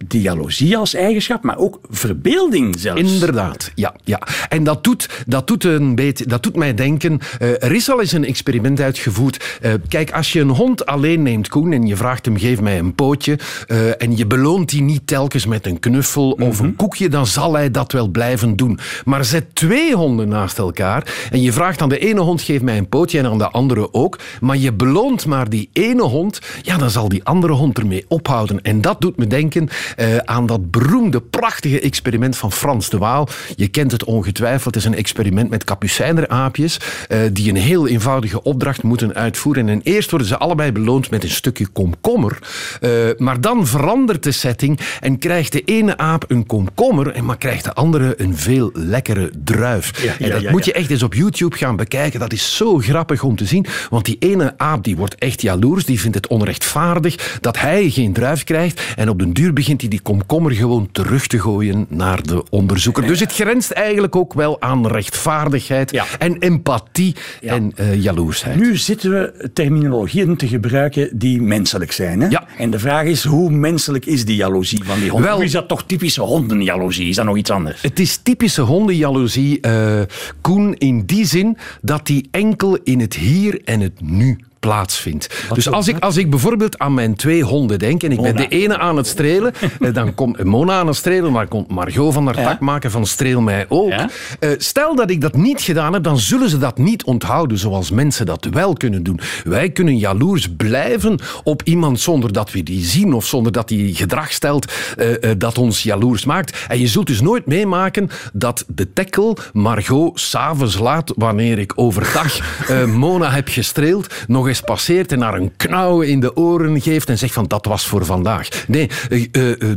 die 0.04 0.20
jaloezie 0.20 0.76
als 0.76 0.94
eigenschap, 0.94 1.42
maar 1.42 1.59
ook 1.59 1.80
verbeelding 1.90 2.74
zelfs. 2.78 3.00
Inderdaad, 3.00 3.72
ja. 3.74 3.94
ja. 4.04 4.20
En 4.48 4.64
dat 4.64 4.85
doet, 4.85 5.09
dat 5.26 5.46
doet, 5.46 5.64
een 5.64 5.94
beetje, 5.94 6.26
dat 6.26 6.42
doet 6.42 6.56
mij 6.56 6.74
denken... 6.74 7.18
Uh, 7.42 7.48
er 7.48 7.72
is 7.72 7.90
al 7.90 8.00
eens 8.00 8.12
een 8.12 8.24
experiment 8.24 8.80
uitgevoerd. 8.80 9.59
Uh, 9.62 9.72
kijk, 9.88 10.11
als 10.11 10.32
je 10.32 10.40
een 10.40 10.50
hond 10.50 10.87
alleen 10.87 11.22
neemt, 11.22 11.48
Koen, 11.48 11.72
en 11.72 11.87
je 11.87 11.96
vraagt 11.96 12.24
hem, 12.24 12.38
geef 12.38 12.61
mij 12.61 12.78
een 12.78 12.94
pootje, 12.94 13.38
uh, 13.68 14.02
en 14.02 14.16
je 14.16 14.26
beloont 14.26 14.68
die 14.68 14.82
niet 14.82 15.06
telkens 15.06 15.46
met 15.46 15.66
een 15.66 15.80
knuffel 15.80 16.26
mm 16.26 16.35
-hmm. 16.37 16.48
of 16.48 16.59
een 16.59 16.76
koekje, 16.76 17.09
dan 17.09 17.26
zal 17.26 17.54
hij 17.54 17.70
dat 17.70 17.92
wel 17.92 18.09
blijven 18.09 18.56
doen. 18.56 18.78
Maar 19.04 19.24
zet 19.24 19.54
twee 19.54 19.94
honden 19.94 20.28
naast 20.28 20.59
elkaar 20.59 21.28
en 21.30 21.42
je 21.42 21.52
vraagt 21.52 21.82
aan 21.82 21.88
de 21.88 21.98
ene 21.98 22.20
hond, 22.20 22.42
geef 22.42 22.62
mij 22.62 22.78
een 22.78 22.88
pootje, 22.88 23.18
en 23.18 23.26
aan 23.26 23.38
de 23.38 23.50
andere 23.50 23.92
ook, 23.92 24.18
maar 24.40 24.56
je 24.56 24.72
beloont 24.72 25.26
maar 25.26 25.48
die 25.48 25.68
ene 25.72 26.02
hond, 26.02 26.40
ja, 26.62 26.76
dan 26.76 26.90
zal 26.90 27.09
die 27.09 27.24
andere 27.24 27.52
hond 27.52 27.78
ermee 27.78 28.04
ophouden. 28.09 28.62
En 28.62 28.80
dat 28.80 29.00
doet 29.00 29.16
me 29.16 29.26
denken 29.26 29.68
uh, 29.96 30.16
aan 30.16 30.46
dat 30.46 30.70
beroemde, 30.70 31.20
prachtige 31.20 31.81
experiment 31.81 32.37
van 32.37 32.53
Frans 32.53 32.90
de 32.90 32.99
Waal. 32.99 33.29
Je 33.57 33.68
kent 33.68 33.92
het 33.92 34.05
ongetwijfeld. 34.05 34.75
Het 34.75 34.85
is 34.85 34.90
een 34.90 34.96
experiment 34.99 35.51
met 35.51 35.64
kapucijneraapjes 35.64 36.81
uh, 37.09 37.18
die 37.33 37.51
een 37.51 37.57
heel 37.57 37.88
eenvoudige 37.88 38.42
opdracht 38.42 38.83
moeten 38.83 39.14
uitvoeren. 39.14 39.68
En 39.68 39.81
eerst 39.83 40.11
worden 40.11 40.29
ze 40.29 40.37
allebei 40.37 40.72
beloond 40.72 41.11
met 41.11 41.22
een 41.22 41.31
stukje 41.31 41.66
komkommer. 41.66 42.38
Uh, 42.81 42.90
maar 43.16 43.40
dan 43.40 43.66
verandert 43.66 44.22
de 44.22 44.33
setting 44.33 44.81
en 45.01 45.18
krijgt 45.18 45.53
de 45.53 45.62
ene 45.64 45.96
aap 45.96 46.25
een 46.29 46.46
komkommer 46.46 47.11
en 47.11 47.25
maar 47.25 47.38
krijgt 47.38 47.64
de 47.64 47.72
andere 47.72 48.14
een 48.16 48.37
veel 48.37 48.70
lekkere 48.72 49.31
druif. 49.44 50.03
Ja, 50.03 50.18
en 50.18 50.31
dat 50.31 50.40
ja, 50.40 50.51
moet 50.51 50.64
je 50.64 50.72
echt 50.72 50.90
eens 50.90 51.03
op 51.03 51.14
YouTube 51.14 51.57
gaan 51.57 51.77
bekijken. 51.77 52.20
Dat 52.20 52.33
is 52.33 52.57
zo 52.57 52.79
grappig 52.79 53.22
om 53.22 53.37
te 53.37 53.44
zien. 53.44 53.66
Want 53.90 54.05
die 54.05 54.16
ene 54.18 54.55
aap 54.57 54.85
die 54.85 54.96
wordt 54.96 55.14
echt 55.14 55.42
jaloers. 55.42 55.85
Die 55.85 56.01
vindt 56.01 56.16
het 56.16 56.27
onrechtvaardig 56.27 57.38
dat 57.40 57.59
hij 57.59 57.90
geen 57.90 58.12
druif 58.12 58.44
krijgt. 58.44 58.83
En 58.96 59.09
op 59.09 59.18
den 59.18 59.33
duur 59.33 59.53
begint 59.53 59.75
hij 59.80 59.90
die 59.90 60.00
komkommer 60.00 60.52
gewoon 60.52 60.88
terug 60.92 61.26
te 61.26 61.40
gooien 61.40 61.86
naar 61.88 62.22
de 62.22 62.44
onderzoeker. 62.50 63.06
Dus 63.06 63.20
het 63.20 63.32
grenst 63.32 63.70
eigenlijk 63.70 64.16
ook 64.16 64.34
wel 64.34 64.60
aan 64.60 64.86
rechtvaardigheid 64.86 65.90
ja. 65.90 66.04
en 66.18 66.38
empathie 66.38 67.14
ja. 67.40 67.54
en 67.54 67.72
uh, 67.80 68.02
jaloersheid. 68.02 68.56
Nu 68.56 68.76
zitten 68.76 69.10
we 69.10 69.50
terminologieën 69.52 70.36
te 70.36 70.48
gebruiken 70.48 71.18
die 71.18 71.42
menselijk 71.42 71.92
zijn. 71.92 72.20
Hè? 72.20 72.28
Ja. 72.28 72.44
En 72.58 72.70
de 72.70 72.78
vraag 72.78 73.04
is, 73.04 73.24
hoe 73.24 73.50
menselijk 73.50 74.06
is 74.06 74.24
die 74.24 74.36
jaloezie 74.36 74.84
van 74.84 74.98
die 74.98 75.10
honden? 75.10 75.28
Wel, 75.28 75.38
of 75.38 75.44
is 75.44 75.52
dat 75.52 75.68
toch 75.68 75.84
typische 75.86 76.22
hondenjaloezie? 76.22 77.08
Is 77.08 77.16
dat 77.16 77.24
nog 77.24 77.36
iets 77.36 77.50
anders? 77.50 77.82
Het 77.82 78.00
is 78.00 78.16
typische 78.16 78.62
hondenjaloezie, 78.62 79.58
uh, 79.66 80.00
Koen, 80.40 80.74
in 80.74 81.06
die 81.06 81.24
zin 81.24 81.56
dat 81.82 82.06
die 82.06 82.28
enkel 82.30 82.78
in 82.84 83.00
het 83.00 83.14
hier 83.14 83.60
en 83.64 83.80
het 83.80 84.00
nu 84.00 84.38
plaatsvindt. 84.66 85.44
Wat 85.48 85.55
dus 85.55 85.70
als 85.70 85.88
ik, 85.88 85.98
als 85.98 86.16
ik 86.16 86.31
bijvoorbeeld 86.31 86.79
aan 86.79 86.94
mijn 86.94 87.14
twee 87.14 87.42
honden 87.42 87.79
denk 87.79 88.02
en 88.02 88.11
ik 88.11 88.16
Mona. 88.16 88.33
ben 88.33 88.48
de 88.48 88.57
ene 88.57 88.79
aan 88.79 88.96
het 88.96 89.07
strelen, 89.07 89.52
dan 89.92 90.14
komt 90.14 90.44
Mona 90.44 90.79
aan 90.79 90.87
het 90.87 90.96
strelen, 90.96 91.33
maar 91.33 91.46
komt 91.46 91.70
Margot 91.70 92.12
van 92.12 92.26
haar 92.26 92.40
ja. 92.40 92.48
tak 92.48 92.61
maken 92.61 92.90
van 92.90 93.07
streel 93.07 93.40
mij 93.40 93.66
ook. 93.68 93.90
Ja? 93.90 94.09
Uh, 94.40 94.50
stel 94.59 94.94
dat 94.94 95.11
ik 95.11 95.20
dat 95.20 95.37
niet 95.37 95.61
gedaan 95.61 95.92
heb, 95.92 96.02
dan 96.02 96.18
zullen 96.18 96.48
ze 96.48 96.59
dat 96.59 96.79
niet 96.79 97.05
onthouden 97.05 97.59
zoals 97.59 97.90
mensen 97.90 98.26
dat 98.26 98.48
wel 98.50 98.72
kunnen 98.72 99.02
doen. 99.02 99.20
Wij 99.44 99.70
kunnen 99.70 99.98
jaloers 99.98 100.48
blijven 100.57 101.18
op 101.44 101.62
iemand 101.62 102.00
zonder 102.00 102.33
dat 102.33 102.52
we 102.52 102.62
die 102.62 102.85
zien 102.85 103.12
of 103.12 103.26
zonder 103.26 103.52
dat 103.52 103.68
die 103.68 103.94
gedrag 103.94 104.33
stelt 104.33 104.72
uh, 104.96 105.11
uh, 105.11 105.31
dat 105.38 105.59
ons 105.59 105.83
jaloers 105.83 106.24
maakt. 106.24 106.64
En 106.68 106.81
je 106.81 106.87
zult 106.87 107.07
dus 107.07 107.20
nooit 107.20 107.46
meemaken 107.46 108.11
dat 108.33 108.64
de 108.68 108.92
tekkel 108.92 109.37
Margot 109.52 110.20
s'avonds 110.20 110.79
laat, 110.79 111.12
wanneer 111.16 111.59
ik 111.59 111.72
overdag 111.74 112.38
Mona 112.87 113.31
heb 113.31 113.48
gestreeld, 113.48 114.14
nog 114.26 114.48
eens 114.48 114.55
passeert 114.60 115.12
en 115.12 115.20
haar 115.20 115.34
een 115.34 115.56
knauw 115.56 116.00
in 116.00 116.20
de 116.20 116.36
oren 116.36 116.80
geeft 116.80 117.08
en 117.08 117.18
zegt 117.18 117.32
van 117.32 117.46
dat 117.46 117.66
was 117.66 117.86
voor 117.86 118.04
vandaag. 118.04 118.48
Nee, 118.68 118.90
uh, 119.10 119.26
uh, 119.32 119.48
uh, 119.58 119.76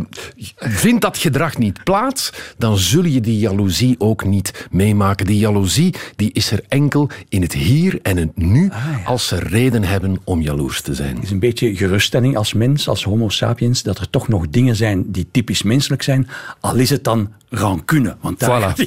vindt 0.58 1.02
dat 1.02 1.18
gedrag 1.18 1.58
niet 1.58 1.84
plaats, 1.84 2.34
dan 2.58 2.78
zul 2.78 3.06
je 3.06 3.22
die 3.22 3.40
jaloezie 3.40 3.96
ook 3.98 4.26
niet 4.26 4.68
meemaken. 4.72 5.26
Die 5.26 5.40
jaloezie 5.40 5.94
die 6.16 6.32
is 6.34 6.52
er 6.52 6.64
enkel 6.68 7.10
in 7.30 7.42
het 7.42 7.54
hier 7.54 8.00
en 8.02 8.18
het 8.18 8.38
nu, 8.38 8.70
ah, 8.72 8.86
ja. 8.92 9.02
als 9.06 9.28
ze 9.28 9.40
reden 9.40 9.84
hebben 9.84 10.20
om 10.24 10.42
jaloers 10.42 10.82
te 10.82 10.94
zijn. 10.94 11.16
Het 11.16 11.24
is 11.24 11.32
een 11.32 11.40
beetje 11.40 11.76
geruststelling 11.76 12.38
als 12.38 12.54
mens, 12.54 12.88
als 12.88 13.04
homo 13.04 13.30
sapiens, 13.30 13.84
dat 13.84 13.98
er 13.98 14.10
toch 14.10 14.28
nog 14.28 14.50
dingen 14.50 14.76
zijn 14.76 15.04
die 15.12 15.28
typisch 15.32 15.64
menselijk 15.64 16.02
zijn, 16.02 16.28
al 16.60 16.76
is 16.76 16.90
het 16.90 17.04
dan 17.04 17.30
rancune. 17.50 18.16
Want 18.22 18.40
daar, 18.40 18.76
voilà. 18.76 18.84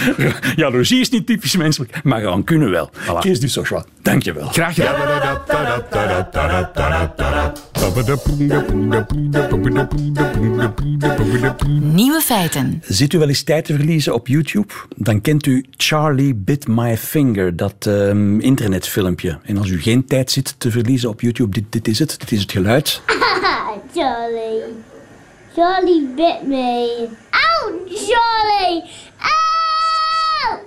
jaloezie 0.56 1.00
is 1.00 1.10
niet 1.10 1.26
typisch 1.26 1.56
menselijk, 1.56 2.02
maar 2.02 2.22
rancune 2.22 2.68
wel. 2.68 2.90
Voilà. 2.94 3.18
Kees 3.20 3.40
du 3.40 3.48
je 4.18 4.32
wel. 4.32 4.48
Graag 4.48 4.74
gedaan. 4.74 4.94
Nieuwe 11.80 12.20
feiten. 12.20 12.82
Zit 12.86 13.12
u 13.12 13.18
wel 13.18 13.28
eens 13.28 13.42
tijd 13.42 13.64
te 13.64 13.74
verliezen 13.74 14.14
op 14.14 14.28
YouTube? 14.28 14.72
Dan 14.96 15.20
kent 15.20 15.46
u 15.46 15.64
Charlie 15.76 16.34
Bit 16.34 16.68
My 16.68 16.96
Finger, 16.96 17.56
dat 17.56 17.86
um, 17.88 18.40
internetfilmpje. 18.40 19.38
En 19.42 19.58
als 19.58 19.68
u 19.68 19.80
geen 19.80 20.04
tijd 20.04 20.30
zit 20.30 20.54
te 20.58 20.70
verliezen 20.70 21.08
op 21.08 21.20
YouTube, 21.20 21.50
dit, 21.50 21.64
dit 21.68 21.88
is 21.88 21.98
het. 21.98 22.16
Dit 22.18 22.32
is 22.32 22.40
het 22.40 22.52
geluid. 22.52 23.00
Charlie. 23.94 24.62
Charlie 25.54 26.08
bit 26.16 26.46
me. 26.46 27.08
Ow, 27.62 27.70
Charlie! 27.88 28.82
Ow! 29.20 30.58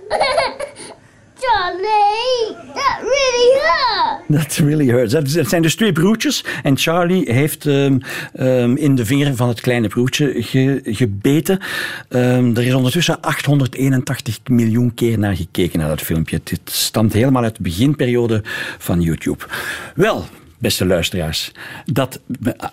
Charlie, 1.39 2.55
that 2.73 3.01
really 3.01 3.59
hurt. 3.59 4.29
That 4.29 4.55
really 4.57 4.87
hurts. 4.87 5.13
Dat 5.13 5.47
zijn 5.49 5.61
dus 5.61 5.75
twee 5.75 5.91
broertjes. 5.91 6.43
En 6.63 6.77
Charlie 6.77 7.31
heeft 7.31 7.65
um, 7.65 8.01
in 8.75 8.95
de 8.95 9.05
vinger 9.05 9.35
van 9.35 9.47
het 9.47 9.61
kleine 9.61 9.87
broertje 9.87 10.33
ge, 10.43 10.81
gebeten. 10.83 11.59
Um, 12.09 12.55
er 12.55 12.65
is 12.65 12.73
ondertussen 12.73 13.21
881 13.21 14.39
miljoen 14.47 14.93
keer 14.93 15.19
naar 15.19 15.35
gekeken 15.35 15.79
naar 15.79 15.89
dat 15.89 16.01
filmpje. 16.01 16.41
Dit 16.43 16.59
stamt 16.63 17.13
helemaal 17.13 17.43
uit 17.43 17.55
de 17.55 17.63
beginperiode 17.63 18.41
van 18.77 19.01
YouTube. 19.01 19.43
Wel, 19.95 20.25
beste 20.57 20.85
luisteraars. 20.85 21.51
Dat 21.85 22.19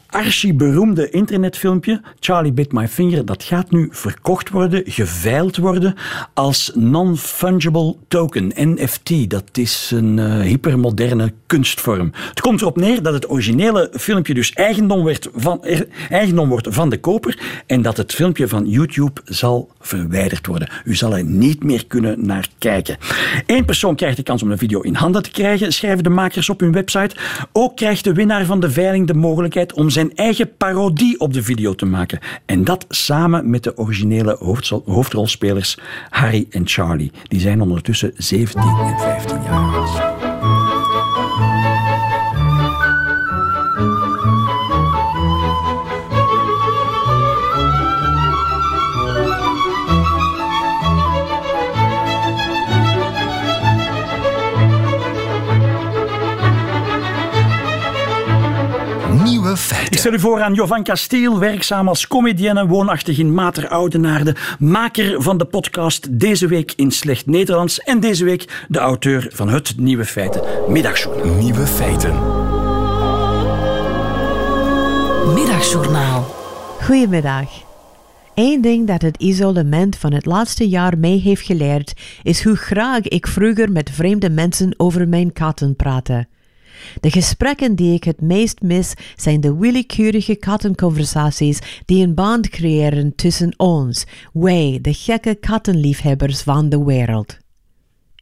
archieberoemde 0.06 1.10
internetfilmpje, 1.10 2.00
Charlie 2.20 2.52
Bit 2.52 2.72
My 2.72 2.88
Finger, 2.88 3.24
dat 3.24 3.42
gaat 3.42 3.70
nu 3.70 3.88
verkocht 3.90 4.50
worden, 4.50 4.82
geveild 4.86 5.56
worden 5.56 5.94
als 6.34 6.70
non-fungible 6.74 7.96
token, 8.08 8.52
NFT. 8.54 9.30
Dat 9.30 9.44
is 9.52 9.90
een 9.94 10.18
uh, 10.18 10.40
hypermoderne 10.40 11.32
kunstvorm. 11.46 12.12
Het 12.28 12.40
komt 12.40 12.60
erop 12.60 12.76
neer 12.76 13.02
dat 13.02 13.14
het 13.14 13.30
originele 13.30 13.90
filmpje 13.92 14.34
dus 14.34 14.52
eigendom, 14.52 15.04
werd 15.04 15.28
van, 15.34 15.64
eigendom 16.08 16.48
wordt 16.48 16.68
van 16.70 16.88
de 16.88 17.00
koper 17.00 17.38
en 17.66 17.82
dat 17.82 17.96
het 17.96 18.12
filmpje 18.12 18.48
van 18.48 18.68
YouTube 18.68 19.20
zal 19.24 19.70
verwijderd 19.80 20.46
worden. 20.46 20.70
U 20.84 20.94
zal 20.94 21.16
er 21.16 21.24
niet 21.24 21.64
meer 21.64 21.86
kunnen 21.86 22.26
naar 22.26 22.48
kijken. 22.58 22.96
Eén 23.46 23.64
persoon 23.64 23.96
krijgt 23.96 24.16
de 24.16 24.22
kans 24.22 24.42
om 24.42 24.50
een 24.50 24.58
video 24.58 24.80
in 24.80 24.94
handen 24.94 25.22
te 25.22 25.30
krijgen, 25.30 25.72
schrijven 25.72 26.04
de 26.04 26.10
makers 26.10 26.48
op 26.48 26.60
hun 26.60 26.72
website. 26.72 27.16
Ook 27.52 27.71
krijgt 27.74 28.04
de 28.04 28.12
winnaar 28.12 28.44
van 28.44 28.60
de 28.60 28.70
veiling 28.70 29.06
de 29.06 29.14
mogelijkheid 29.14 29.72
om 29.72 29.90
zijn 29.90 30.14
eigen 30.14 30.56
parodie 30.56 31.20
op 31.20 31.32
de 31.32 31.42
video 31.42 31.74
te 31.74 31.86
maken. 31.86 32.18
En 32.46 32.64
dat 32.64 32.84
samen 32.88 33.50
met 33.50 33.62
de 33.62 33.76
originele 33.76 34.36
hoofdrolspelers 34.84 35.78
Harry 36.08 36.46
en 36.50 36.62
Charlie. 36.68 37.12
Die 37.22 37.40
zijn 37.40 37.60
ondertussen 37.60 38.12
17 38.16 38.62
en 38.62 38.98
15 38.98 39.42
jaar 39.42 39.74
oud. 39.74 40.11
Ik 59.92 59.98
stel 59.98 60.12
u 60.12 60.18
voor 60.18 60.42
aan 60.42 60.54
Jovanka 60.54 60.94
Steel, 60.94 61.38
werkzaam 61.38 61.88
als 61.88 62.06
comedienne, 62.06 62.66
woonachtig 62.66 63.18
in 63.18 63.34
Mater 63.34 63.68
Oudenaarde, 63.68 64.36
maker 64.58 65.22
van 65.22 65.38
de 65.38 65.44
podcast 65.44 66.18
Deze 66.20 66.46
Week 66.46 66.72
in 66.76 66.90
Slecht 66.90 67.26
Nederlands 67.26 67.80
en 67.80 68.00
deze 68.00 68.24
week 68.24 68.64
de 68.68 68.78
auteur 68.78 69.30
van 69.32 69.48
het 69.48 69.74
Nieuwe 69.76 70.04
Feiten 70.04 70.42
Middagjournaal. 70.68 71.34
Nieuwe 71.34 71.66
Feiten. 71.66 72.12
Middagjournaal. 75.34 76.34
Goedemiddag. 76.82 77.48
Eén 78.34 78.60
ding 78.60 78.86
dat 78.86 79.02
het 79.02 79.16
isolement 79.16 79.96
van 79.96 80.12
het 80.12 80.26
laatste 80.26 80.68
jaar 80.68 80.98
mee 80.98 81.20
heeft 81.20 81.46
geleerd, 81.46 81.92
is 82.22 82.44
hoe 82.44 82.56
graag 82.56 83.02
ik 83.02 83.26
vroeger 83.26 83.72
met 83.72 83.90
vreemde 83.90 84.30
mensen 84.30 84.74
over 84.76 85.08
mijn 85.08 85.32
katten 85.32 85.76
praatte. 85.76 86.26
De 87.00 87.10
gesprekken 87.10 87.74
die 87.74 87.94
ik 87.94 88.04
het 88.04 88.20
meest 88.20 88.60
mis 88.60 88.92
zijn 89.16 89.40
de 89.40 89.56
willekeurige 89.56 90.36
kattenconversaties 90.36 91.82
die 91.84 92.06
een 92.06 92.14
band 92.14 92.48
creëren 92.48 93.14
tussen 93.14 93.54
ons, 93.56 94.04
wij, 94.32 94.78
de 94.82 94.94
gekke 94.94 95.34
kattenliefhebbers 95.34 96.42
van 96.42 96.68
de 96.68 96.84
wereld. 96.84 97.38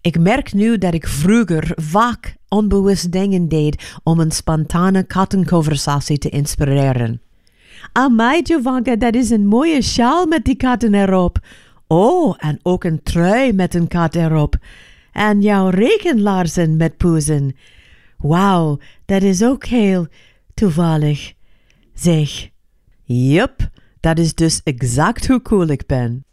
Ik 0.00 0.18
merk 0.18 0.52
nu 0.52 0.78
dat 0.78 0.94
ik 0.94 1.06
vroeger 1.06 1.72
vaak 1.74 2.36
onbewust 2.48 3.12
dingen 3.12 3.48
deed 3.48 3.98
om 4.02 4.20
een 4.20 4.30
spontane 4.30 5.02
kattenconversatie 5.02 6.18
te 6.18 6.28
inspireren. 6.28 7.20
Amai, 7.92 8.42
Jovanka, 8.42 8.96
dat 8.96 9.14
is 9.14 9.30
een 9.30 9.46
mooie 9.46 9.82
sjaal 9.82 10.26
met 10.26 10.44
die 10.44 10.56
katten 10.56 10.94
erop. 10.94 11.38
Oh, 11.86 12.34
en 12.38 12.58
ook 12.62 12.84
een 12.84 13.02
trui 13.02 13.52
met 13.52 13.74
een 13.74 13.88
kat 13.88 14.14
erop. 14.14 14.56
En 15.12 15.40
jouw 15.40 15.68
regenlaarzen 15.68 16.76
met 16.76 16.96
poezen. 16.96 17.56
Wauw, 18.20 18.78
dat 19.04 19.22
is 19.22 19.42
ook 19.44 19.64
heel 19.64 20.06
toevallig. 20.54 21.32
Zeg. 21.94 22.48
Jup, 23.02 23.68
dat 24.00 24.18
is 24.18 24.34
dus 24.34 24.60
exact 24.64 25.26
hoe 25.26 25.42
cool 25.42 25.66
ik 25.66 25.86
ben. 25.86 26.24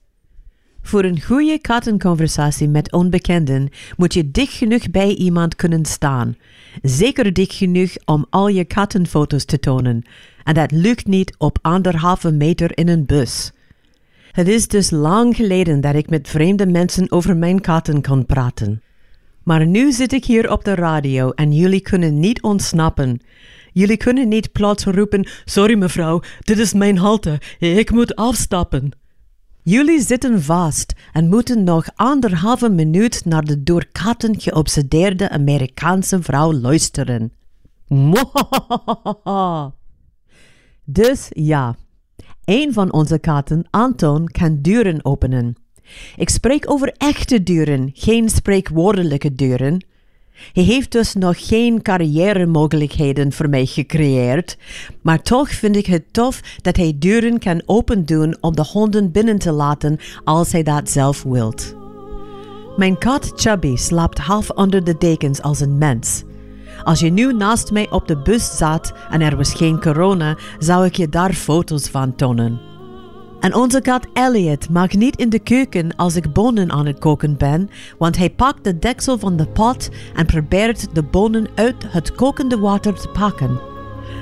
Voor 0.82 1.04
een 1.04 1.22
goede 1.22 1.60
kattenconversatie 1.60 2.68
met 2.68 2.92
onbekenden 2.92 3.70
moet 3.98 4.14
je 4.14 4.32
dicht 4.32 4.54
genoeg 4.54 4.92
bij 4.92 5.16
iemand 5.16 5.56
kunnen 5.56 5.86
staan. 5.86 6.36
Zeker 6.82 7.34
dicht 7.34 7.54
genoeg 7.54 7.96
om 8.06 8.26
al 8.30 8.48
je 8.48 8.66
kattenfoto's 8.66 9.46
te 9.46 9.60
tonen. 9.60 10.04
En 10.44 10.54
dat 10.54 10.72
lukt 10.72 11.08
niet 11.08 11.36
op 11.38 11.58
anderhalve 11.62 12.32
meter 12.32 12.78
in 12.78 12.88
een 12.88 13.06
bus. 13.06 13.52
Het 14.32 14.48
is 14.48 14.68
dus 14.68 14.90
lang 14.90 15.36
geleden 15.36 15.82
dat 15.82 15.96
ik 15.96 16.10
met 16.10 16.30
vreemde 16.30 16.66
mensen 16.66 17.12
over 17.12 17.38
mijn 17.38 17.62
katten 17.62 18.02
kon 18.02 18.26
praten. 18.26 18.82
Maar 19.48 19.68
nu 19.68 19.92
zit 19.92 20.14
ik 20.14 20.26
hier 20.26 20.52
op 20.52 20.64
de 20.64 20.76
radio 20.76 21.32
en 21.32 21.54
jullie 21.54 21.82
kunnen 21.82 22.20
niet 22.20 22.42
ontsnappen. 22.42 23.20
Jullie 23.74 23.98
kunnen 23.98 24.28
niet 24.28 24.52
plots 24.52 24.84
roepen: 24.84 25.28
Sorry 25.46 25.78
mevrouw, 25.78 26.22
dit 26.40 26.58
is 26.58 26.74
mijn 26.74 26.98
halte, 26.98 27.42
ik 27.60 27.92
moet 27.92 28.16
afstappen. 28.16 28.92
Jullie 29.64 30.02
zitten 30.02 30.42
vast 30.42 30.94
en 31.14 31.30
moeten 31.30 31.64
nog 31.64 31.86
anderhalve 31.96 32.70
minuut 32.70 33.26
naar 33.26 33.44
de 33.44 33.64
door 33.64 33.86
katten 33.92 34.40
geobsedeerde 34.40 35.30
Amerikaanse 35.30 36.22
vrouw 36.22 36.54
luisteren. 36.54 37.32
Dus 40.84 41.28
ja, 41.30 41.76
een 42.46 42.74
van 42.74 42.94
onze 42.94 43.20
katten, 43.20 43.68
Anton, 43.70 44.28
kan 44.28 44.62
deuren 44.62 45.06
openen. 45.06 45.56
Ik 46.16 46.30
spreek 46.30 46.72
over 46.72 46.94
echte 46.98 47.44
deuren, 47.44 47.92
geen 47.94 48.30
spreekwoordelijke 48.30 49.36
deuren. 49.36 49.86
Hij 50.54 50.64
heeft 50.64 50.92
dus 50.92 51.14
nog 51.14 51.48
geen 51.48 51.82
carrière-mogelijkheden 51.82 53.32
voor 53.32 53.50
mij 53.50 53.66
gecreëerd, 53.66 54.58
maar 55.02 55.22
toch 55.22 55.50
vind 55.50 55.76
ik 55.76 55.86
het 55.86 56.04
tof 56.12 56.42
dat 56.62 56.78
hij 56.78 56.96
deuren 57.00 57.40
kan 57.40 57.62
opendoen 57.66 58.38
om 58.42 58.56
de 58.56 58.66
honden 58.72 59.12
binnen 59.12 59.38
te 59.38 59.52
laten 59.52 59.98
als 60.24 60.52
hij 60.52 60.64
dat 60.64 60.90
zelf 60.90 61.24
wilt. 61.24 61.76
Mijn 62.76 62.98
kat 62.98 63.32
Chubby 63.36 63.76
slaapt 63.76 64.18
half 64.18 64.50
onder 64.50 64.84
de 64.84 64.98
dekens 64.98 65.42
als 65.42 65.60
een 65.60 65.78
mens. 65.78 66.24
Als 66.84 67.00
je 67.00 67.10
nu 67.10 67.34
naast 67.34 67.72
mij 67.72 67.90
op 67.90 68.08
de 68.08 68.18
bus 68.18 68.58
zat 68.58 68.94
en 69.10 69.22
er 69.22 69.38
was 69.38 69.54
geen 69.54 69.80
corona, 69.80 70.38
zou 70.60 70.86
ik 70.86 70.96
je 70.96 71.10
daar 71.10 71.34
foto's 71.34 71.90
van 71.90 72.16
tonen. 72.16 72.60
En 73.40 73.56
onze 73.56 73.82
kat 73.82 74.08
Elliot 74.14 74.70
mag 74.70 74.92
niet 74.92 75.16
in 75.16 75.30
de 75.30 75.40
keuken 75.40 75.96
als 75.96 76.16
ik 76.16 76.34
bonen 76.34 76.72
aan 76.72 76.86
het 76.86 77.00
koken 77.00 77.38
ben, 77.38 77.70
want 77.98 78.18
hij 78.18 78.30
pakt 78.30 78.64
de 78.64 78.80
deksel 78.80 79.18
van 79.18 79.38
de 79.38 79.48
pot 79.48 79.90
en 80.16 80.26
probeert 80.26 80.96
de 80.96 81.04
bonen 81.04 81.48
uit 81.56 81.76
het 81.88 82.16
kokende 82.16 82.60
water 82.60 82.94
te 82.94 83.08
pakken. 83.08 83.60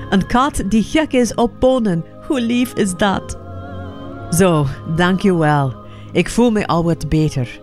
Een 0.09 0.27
kat 0.27 0.63
die 0.69 0.83
gek 0.83 1.13
is 1.13 1.33
op 1.33 1.51
bonen, 1.59 2.03
hoe 2.27 2.41
lief 2.41 2.73
is 2.73 2.95
dat? 2.95 3.37
Zo, 4.29 4.65
dankjewel. 4.95 5.73
Ik 6.11 6.29
voel 6.29 6.51
me 6.51 6.67
al 6.67 6.83
wat 6.83 7.09
beter. 7.09 7.59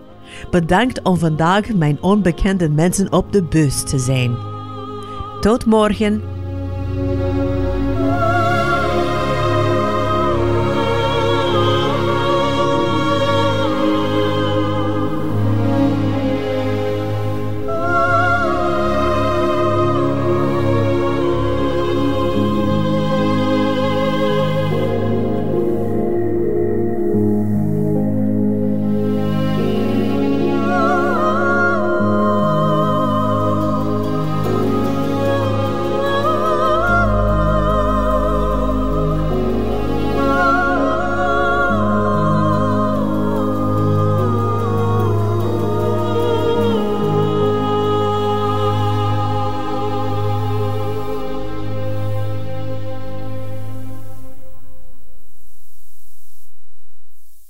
Bedankt 0.51 1.03
om 1.03 1.17
vandaag 1.17 1.75
mijn 1.75 1.99
onbekende 2.01 2.69
mensen 2.69 3.13
op 3.13 3.33
de 3.33 3.43
bus 3.43 3.83
te 3.83 3.99
zijn. 3.99 4.37
Tot 5.41 5.67
morgen. 5.67 6.23